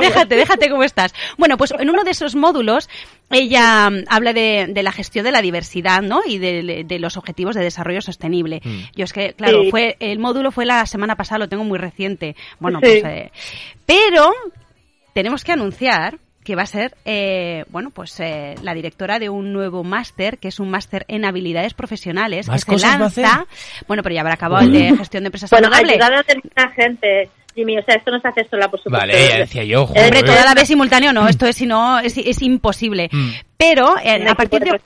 déjate, 0.00 0.36
déjate 0.36 0.70
cómo 0.70 0.82
estás. 0.82 1.14
Bueno, 1.36 1.56
pues 1.56 1.72
en 1.78 1.90
uno 1.90 2.04
de 2.04 2.10
esos 2.10 2.34
módulos 2.34 2.88
ella 3.30 3.90
mm, 3.90 4.04
habla 4.08 4.32
de, 4.32 4.70
la 4.82 4.92
gestión 4.92 5.24
de 5.24 5.32
la 5.32 5.42
diversidad, 5.42 6.02
¿no? 6.02 6.20
Y 6.26 6.38
de, 6.38 6.98
los 6.98 7.16
objetivos 7.16 7.54
de 7.54 7.62
desarrollo 7.62 8.00
sostenible. 8.00 8.60
Mm. 8.64 8.78
Yo 8.94 9.04
es 9.04 9.12
que, 9.12 9.34
claro, 9.34 9.64
fue 9.70 9.96
el 10.00 10.18
módulo 10.18 10.50
fue 10.50 10.64
la 10.64 10.86
semana 10.86 11.16
pasada, 11.16 11.40
lo 11.40 11.48
tengo 11.48 11.64
muy 11.64 11.78
reciente. 11.78 12.36
Bueno, 12.58 12.80
pues, 12.80 13.04
eh, 13.04 13.30
pero 13.84 14.30
tenemos 15.12 15.44
que 15.44 15.52
anunciar 15.52 16.18
que 16.46 16.54
va 16.54 16.62
a 16.62 16.66
ser, 16.66 16.94
eh, 17.04 17.64
bueno, 17.70 17.90
pues 17.90 18.20
eh, 18.20 18.54
la 18.62 18.72
directora 18.72 19.18
de 19.18 19.28
un 19.28 19.52
nuevo 19.52 19.82
máster, 19.82 20.38
que 20.38 20.46
es 20.46 20.60
un 20.60 20.70
máster 20.70 21.04
en 21.08 21.24
habilidades 21.24 21.74
profesionales, 21.74 22.48
que 22.48 22.78
se 22.78 22.86
lanza. 22.86 23.46
Bueno, 23.88 24.04
pero 24.04 24.14
ya 24.14 24.20
habrá 24.20 24.34
acabado 24.34 24.64
el 24.64 24.70
de 24.70 24.96
gestión 24.96 25.24
de 25.24 25.26
empresas 25.26 25.50
bueno, 25.50 25.68
ayudar 25.72 26.14
a 26.14 26.22
tener 26.22 26.44
gente 26.76 27.28
Jimmy, 27.56 27.78
o 27.78 27.82
sea, 27.82 27.94
esto 27.96 28.10
no 28.10 28.20
se 28.20 28.28
hace 28.28 28.46
sola, 28.48 28.68
por 28.68 28.78
supuesto. 28.78 29.06
Vale, 29.06 29.28
ya 29.28 29.38
decía 29.38 29.64
yo. 29.64 29.84
Hombre, 29.84 30.22
toda 30.22 30.44
la 30.44 30.54
vez 30.54 30.68
simultáneo 30.68 31.12
no, 31.14 31.26
esto 31.26 31.46
es, 31.46 31.56
si 31.56 31.66
no, 31.66 31.98
es, 31.98 32.16
es 32.18 32.42
imposible. 32.42 33.08
Mm. 33.10 33.30
Pero 33.56 33.96
eh, 33.98 34.28
a 34.28 34.34
partir 34.34 34.60
de, 34.60 34.78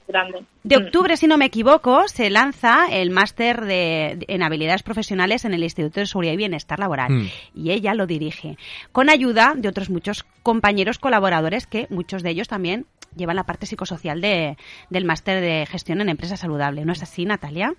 de, 0.63 0.79
mm. 0.79 0.85
octubre, 0.85 1.17
si 1.17 1.27
no 1.27 1.37
me 1.37 1.47
equivoco, 1.47 2.07
se 2.07 2.31
lanza 2.31 2.87
el 2.89 3.11
máster 3.11 3.63
de, 3.63 4.25
en 4.29 4.43
habilidades 4.45 4.85
profesionales 4.85 5.45
en 5.45 5.53
el 5.53 5.65
Instituto 5.65 5.99
de 5.99 6.07
Seguridad 6.07 6.35
y 6.35 6.37
Bienestar 6.37 6.79
Laboral. 6.79 7.11
Mm. 7.11 7.29
Y 7.57 7.73
ella 7.73 7.95
lo 7.95 8.07
dirige, 8.07 8.57
con 8.93 9.11
ayuda 9.11 9.55
de 9.57 9.69
otros 9.69 9.91
muchos 9.91 10.25
compañeros 10.45 11.01
colaboradores 11.01 11.67
que 11.67 11.89
muchos 11.91 12.23
de 12.23 12.31
ellos 12.31 12.47
también 12.47 12.87
llevan 13.17 13.35
la 13.35 13.45
parte 13.45 13.67
psicosocial 13.67 14.21
de, 14.21 14.57
del 14.91 15.05
máster 15.05 15.41
de 15.41 15.67
gestión 15.67 16.01
en 16.01 16.09
empresa 16.09 16.37
saludable. 16.37 16.85
¿No 16.85 16.93
es 16.93 17.03
así, 17.03 17.25
Natalia? 17.25 17.75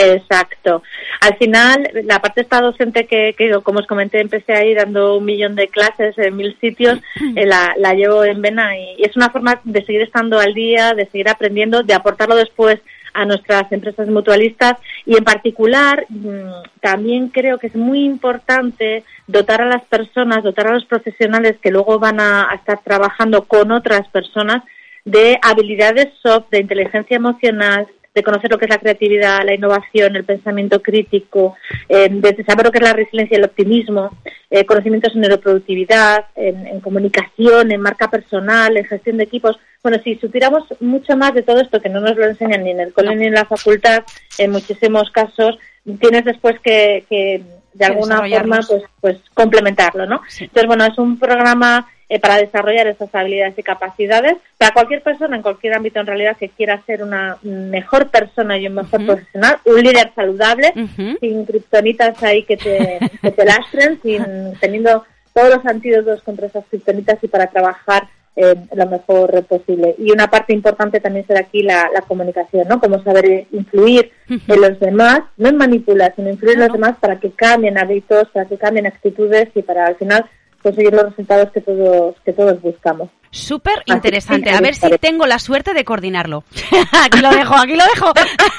Exacto. 0.00 0.84
Al 1.20 1.36
final, 1.38 1.90
la 2.04 2.20
parte 2.20 2.42
esta 2.42 2.60
docente 2.60 3.06
que, 3.06 3.34
que, 3.36 3.50
como 3.64 3.80
os 3.80 3.86
comenté, 3.88 4.20
empecé 4.20 4.52
ahí 4.52 4.72
dando 4.72 5.16
un 5.16 5.24
millón 5.24 5.56
de 5.56 5.66
clases 5.66 6.16
en 6.18 6.36
mil 6.36 6.56
sitios, 6.60 7.00
eh, 7.34 7.44
la, 7.44 7.74
la, 7.76 7.94
llevo 7.94 8.22
en 8.22 8.40
vena 8.40 8.78
y, 8.78 9.02
es 9.02 9.16
una 9.16 9.30
forma 9.30 9.60
de 9.64 9.84
seguir 9.84 10.02
estando 10.02 10.38
al 10.38 10.54
día, 10.54 10.94
de 10.94 11.06
seguir 11.06 11.28
aprendiendo, 11.28 11.82
de 11.82 11.94
aportarlo 11.94 12.36
después 12.36 12.78
a 13.12 13.24
nuestras 13.24 13.72
empresas 13.72 14.06
mutualistas 14.08 14.78
y 15.04 15.16
en 15.16 15.24
particular 15.24 16.06
mm, 16.08 16.80
también 16.80 17.30
creo 17.30 17.58
que 17.58 17.66
es 17.66 17.74
muy 17.74 18.04
importante 18.04 19.02
dotar 19.26 19.62
a 19.62 19.66
las 19.66 19.82
personas, 19.86 20.44
dotar 20.44 20.68
a 20.68 20.74
los 20.74 20.84
profesionales 20.84 21.56
que 21.60 21.72
luego 21.72 21.98
van 21.98 22.20
a 22.20 22.48
estar 22.54 22.78
trabajando 22.84 23.46
con 23.46 23.72
otras 23.72 24.06
personas 24.08 24.62
de 25.04 25.40
habilidades 25.42 26.08
soft, 26.22 26.50
de 26.50 26.60
inteligencia 26.60 27.16
emocional, 27.16 27.88
de 28.14 28.22
conocer 28.22 28.50
lo 28.50 28.58
que 28.58 28.64
es 28.64 28.70
la 28.70 28.78
creatividad, 28.78 29.44
la 29.44 29.54
innovación, 29.54 30.16
el 30.16 30.24
pensamiento 30.24 30.82
crítico, 30.82 31.56
eh, 31.88 32.08
de 32.10 32.44
saber 32.44 32.66
lo 32.66 32.72
que 32.72 32.78
es 32.78 32.84
la 32.84 32.92
resiliencia 32.92 33.36
y 33.36 33.38
el 33.38 33.46
optimismo, 33.46 34.18
eh, 34.50 34.64
conocimientos 34.64 35.14
en 35.14 35.20
neuroproductividad, 35.20 36.26
en, 36.34 36.80
comunicación, 36.80 37.70
en 37.70 37.80
marca 37.80 38.10
personal, 38.10 38.76
en 38.76 38.84
gestión 38.84 39.18
de 39.18 39.24
equipos. 39.24 39.58
Bueno, 39.82 39.98
si 40.02 40.16
supiéramos 40.16 40.64
mucho 40.80 41.16
más 41.16 41.34
de 41.34 41.42
todo 41.42 41.60
esto, 41.60 41.80
que 41.80 41.88
no 41.88 42.00
nos 42.00 42.16
lo 42.16 42.26
enseñan 42.26 42.64
ni 42.64 42.70
en 42.70 42.80
el 42.80 42.92
cole 42.92 43.14
ni 43.14 43.26
en 43.26 43.34
la 43.34 43.44
facultad, 43.44 44.04
en 44.38 44.50
muchísimos 44.50 45.10
casos, 45.10 45.58
tienes 46.00 46.24
después 46.24 46.58
que, 46.60 47.04
que 47.08 47.42
de 47.78 47.84
alguna 47.84 48.18
forma 48.28 48.60
pues, 48.66 48.82
pues 49.00 49.18
complementarlo, 49.34 50.06
¿no? 50.06 50.20
Entonces, 50.40 50.66
bueno, 50.66 50.84
es 50.84 50.98
un 50.98 51.18
programa 51.18 51.86
eh, 52.08 52.18
para 52.18 52.36
desarrollar 52.36 52.88
esas 52.88 53.14
habilidades 53.14 53.56
y 53.58 53.62
capacidades 53.62 54.36
para 54.56 54.72
cualquier 54.72 55.02
persona 55.02 55.36
en 55.36 55.42
cualquier 55.42 55.74
ámbito 55.74 56.00
en 56.00 56.06
realidad 56.06 56.36
que 56.36 56.48
quiera 56.48 56.82
ser 56.86 57.02
una 57.02 57.38
mejor 57.42 58.08
persona 58.08 58.58
y 58.58 58.66
un 58.66 58.74
mejor 58.74 59.04
profesional, 59.06 59.58
un 59.64 59.82
líder 59.82 60.12
saludable, 60.14 60.72
sin 61.20 61.46
kriptonitas 61.46 62.20
ahí 62.22 62.42
que 62.42 62.56
te, 62.56 62.98
que 63.22 63.30
te 63.30 63.44
lastren, 63.44 64.00
sin, 64.02 64.24
teniendo 64.60 65.04
todos 65.32 65.54
los 65.54 65.66
antídotos 65.66 66.22
contra 66.22 66.48
esas 66.48 66.64
kriptonitas 66.68 67.22
y 67.22 67.28
para 67.28 67.46
trabajar 67.46 68.08
eh, 68.40 68.54
lo 68.72 68.86
mejor 68.86 69.44
posible. 69.46 69.96
Y 69.98 70.12
una 70.12 70.28
parte 70.28 70.52
importante 70.52 71.00
también 71.00 71.26
será 71.26 71.40
aquí 71.40 71.62
la, 71.62 71.90
la 71.92 72.02
comunicación, 72.02 72.68
¿no? 72.68 72.78
Cómo 72.78 73.02
saber 73.02 73.48
influir 73.50 74.12
en 74.28 74.60
los 74.60 74.78
demás, 74.78 75.22
no 75.36 75.48
en 75.48 75.56
manipular, 75.56 76.12
sino 76.14 76.30
influir 76.30 76.54
en 76.54 76.60
los 76.60 76.72
demás 76.72 76.96
para 77.00 77.18
que 77.18 77.32
cambien 77.32 77.78
hábitos, 77.78 78.28
para 78.28 78.46
que 78.46 78.56
cambien 78.56 78.86
actitudes 78.86 79.48
y 79.56 79.62
para 79.62 79.86
al 79.86 79.96
final 79.96 80.24
conseguir 80.62 80.92
los 80.92 81.06
resultados 81.06 81.50
que 81.50 81.60
todos, 81.60 82.14
que 82.24 82.32
todos 82.32 82.62
buscamos. 82.62 83.10
Súper 83.30 83.82
interesante. 83.86 84.50
A 84.50 84.60
ver 84.60 84.74
si 84.74 84.88
tengo 84.98 85.26
la 85.26 85.38
suerte 85.38 85.74
de 85.74 85.84
coordinarlo. 85.84 86.44
aquí 87.04 87.20
lo 87.20 87.30
dejo, 87.30 87.54
aquí 87.54 87.74
lo 87.74 87.84
dejo. 87.94 88.12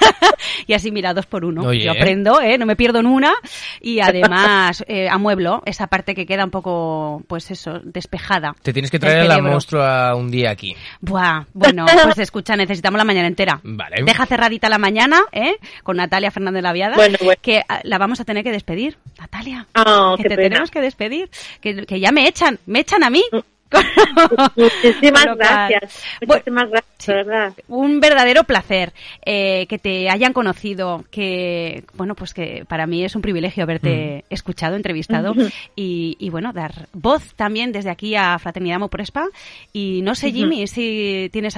y 0.67 0.73
así, 0.73 0.91
mira, 0.91 1.13
dos 1.13 1.25
por 1.25 1.45
uno. 1.45 1.73
Yo 1.73 1.91
aprendo, 1.91 2.41
¿eh? 2.41 2.57
no 2.57 2.65
me 2.65 2.75
pierdo 2.75 2.99
en 2.99 3.07
una. 3.07 3.33
Y 3.81 3.99
además, 3.99 4.83
eh, 4.87 5.09
amueblo 5.09 5.61
esa 5.65 5.87
parte 5.87 6.15
que 6.15 6.25
queda 6.25 6.45
un 6.45 6.51
poco, 6.51 7.23
pues 7.27 7.51
eso, 7.51 7.79
despejada. 7.83 8.55
Te 8.61 8.73
tienes 8.73 8.91
que 8.91 8.99
traer 8.99 9.21
a 9.21 9.25
la 9.25 9.41
monstrua 9.41 10.15
un 10.15 10.29
día 10.29 10.51
aquí. 10.51 10.75
Buah, 11.01 11.45
bueno, 11.53 11.85
pues 12.03 12.19
escucha, 12.19 12.55
necesitamos 12.55 12.97
la 12.97 13.05
mañana 13.05 13.27
entera. 13.27 13.59
Vale. 13.63 14.03
Deja 14.03 14.25
cerradita 14.25 14.69
la 14.69 14.77
mañana, 14.77 15.21
¿eh? 15.31 15.55
Con 15.83 15.97
Natalia 15.97 16.31
Fernández 16.31 16.63
Laviada. 16.63 16.95
Bueno, 16.95 17.17
Que 17.41 17.63
ah, 17.67 17.81
la 17.83 17.97
vamos 17.97 18.19
a 18.19 18.25
tener 18.25 18.43
que 18.43 18.51
despedir. 18.51 18.97
Natalia. 19.19 19.67
Oh, 19.75 20.15
que 20.17 20.29
te 20.29 20.35
tenemos 20.35 20.71
que 20.71 20.81
despedir. 20.81 21.29
Que, 21.61 21.85
que 21.85 21.99
ya 21.99 22.11
me 22.11 22.27
echan, 22.27 22.59
me 22.65 22.79
echan 22.79 23.03
a 23.03 23.09
mí. 23.09 23.23
Muchísimas 24.55 25.25
gracias. 25.37 26.03
Muchísimas 26.25 26.69
gracias, 26.69 27.07
verdad. 27.07 27.53
Un 27.67 27.99
verdadero 27.99 28.43
placer 28.43 28.93
eh, 29.25 29.67
que 29.67 29.77
te 29.77 30.09
hayan 30.09 30.33
conocido, 30.33 31.05
que 31.11 31.83
bueno, 31.93 32.15
pues 32.15 32.33
que 32.33 32.65
para 32.67 32.87
mí 32.87 33.03
es 33.03 33.15
un 33.15 33.21
privilegio 33.21 33.63
haberte 33.63 34.23
mm. 34.29 34.33
escuchado, 34.33 34.75
entrevistado 34.75 35.33
y, 35.75 36.29
bueno, 36.29 36.53
dar 36.53 36.87
voz 36.93 37.33
también 37.35 37.71
desde 37.71 37.89
aquí 37.89 38.15
a 38.15 38.37
Fraternidad 38.39 38.79
Moprespa. 38.79 39.27
Y 39.73 40.01
no 40.01 40.15
sé, 40.15 40.31
Jimmy, 40.31 40.67
si 40.67 41.29
tienes 41.31 41.55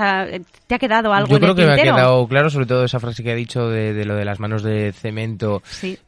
te 0.67 0.75
ha 0.75 0.79
quedado 0.79 1.13
algo 1.13 1.29
Yo 1.29 1.39
creo 1.39 1.55
que 1.55 1.65
me 1.65 1.73
ha 1.73 1.77
quedado 1.77 2.27
claro, 2.27 2.49
sobre 2.49 2.65
todo 2.65 2.85
esa 2.85 2.99
frase 2.99 3.23
que 3.23 3.31
ha 3.31 3.35
dicho 3.35 3.69
de, 3.69 4.05
lo 4.05 4.15
de 4.15 4.25
las 4.25 4.39
manos 4.39 4.63
de 4.63 4.91
cemento 4.91 5.61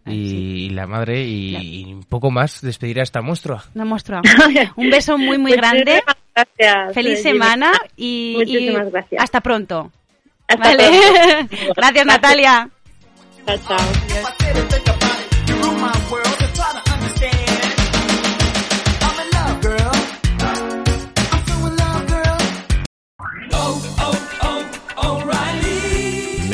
y, 0.06 0.70
la 0.70 0.88
madre 0.88 1.24
y, 1.24 1.86
un 1.94 2.04
poco 2.04 2.32
más 2.32 2.62
despedir 2.62 3.00
a 3.00 3.04
esta 3.04 3.22
monstrua. 3.22 3.64
Una 3.76 3.86
monstrua. 3.86 4.22
un 4.76 4.90
beso 4.90 5.18
muy, 5.18 5.38
muy 5.38 5.52
pues 5.52 5.62
gracias. 6.36 6.94
Feliz 6.94 7.22
semana 7.22 7.72
y, 7.96 8.76
hasta 9.18 9.42
pronto. 9.42 9.92
vale. 10.58 10.90
gracias, 11.76 12.06
Natalia. 12.06 12.70
Chao, 13.46 13.58
chao. 13.68 14.93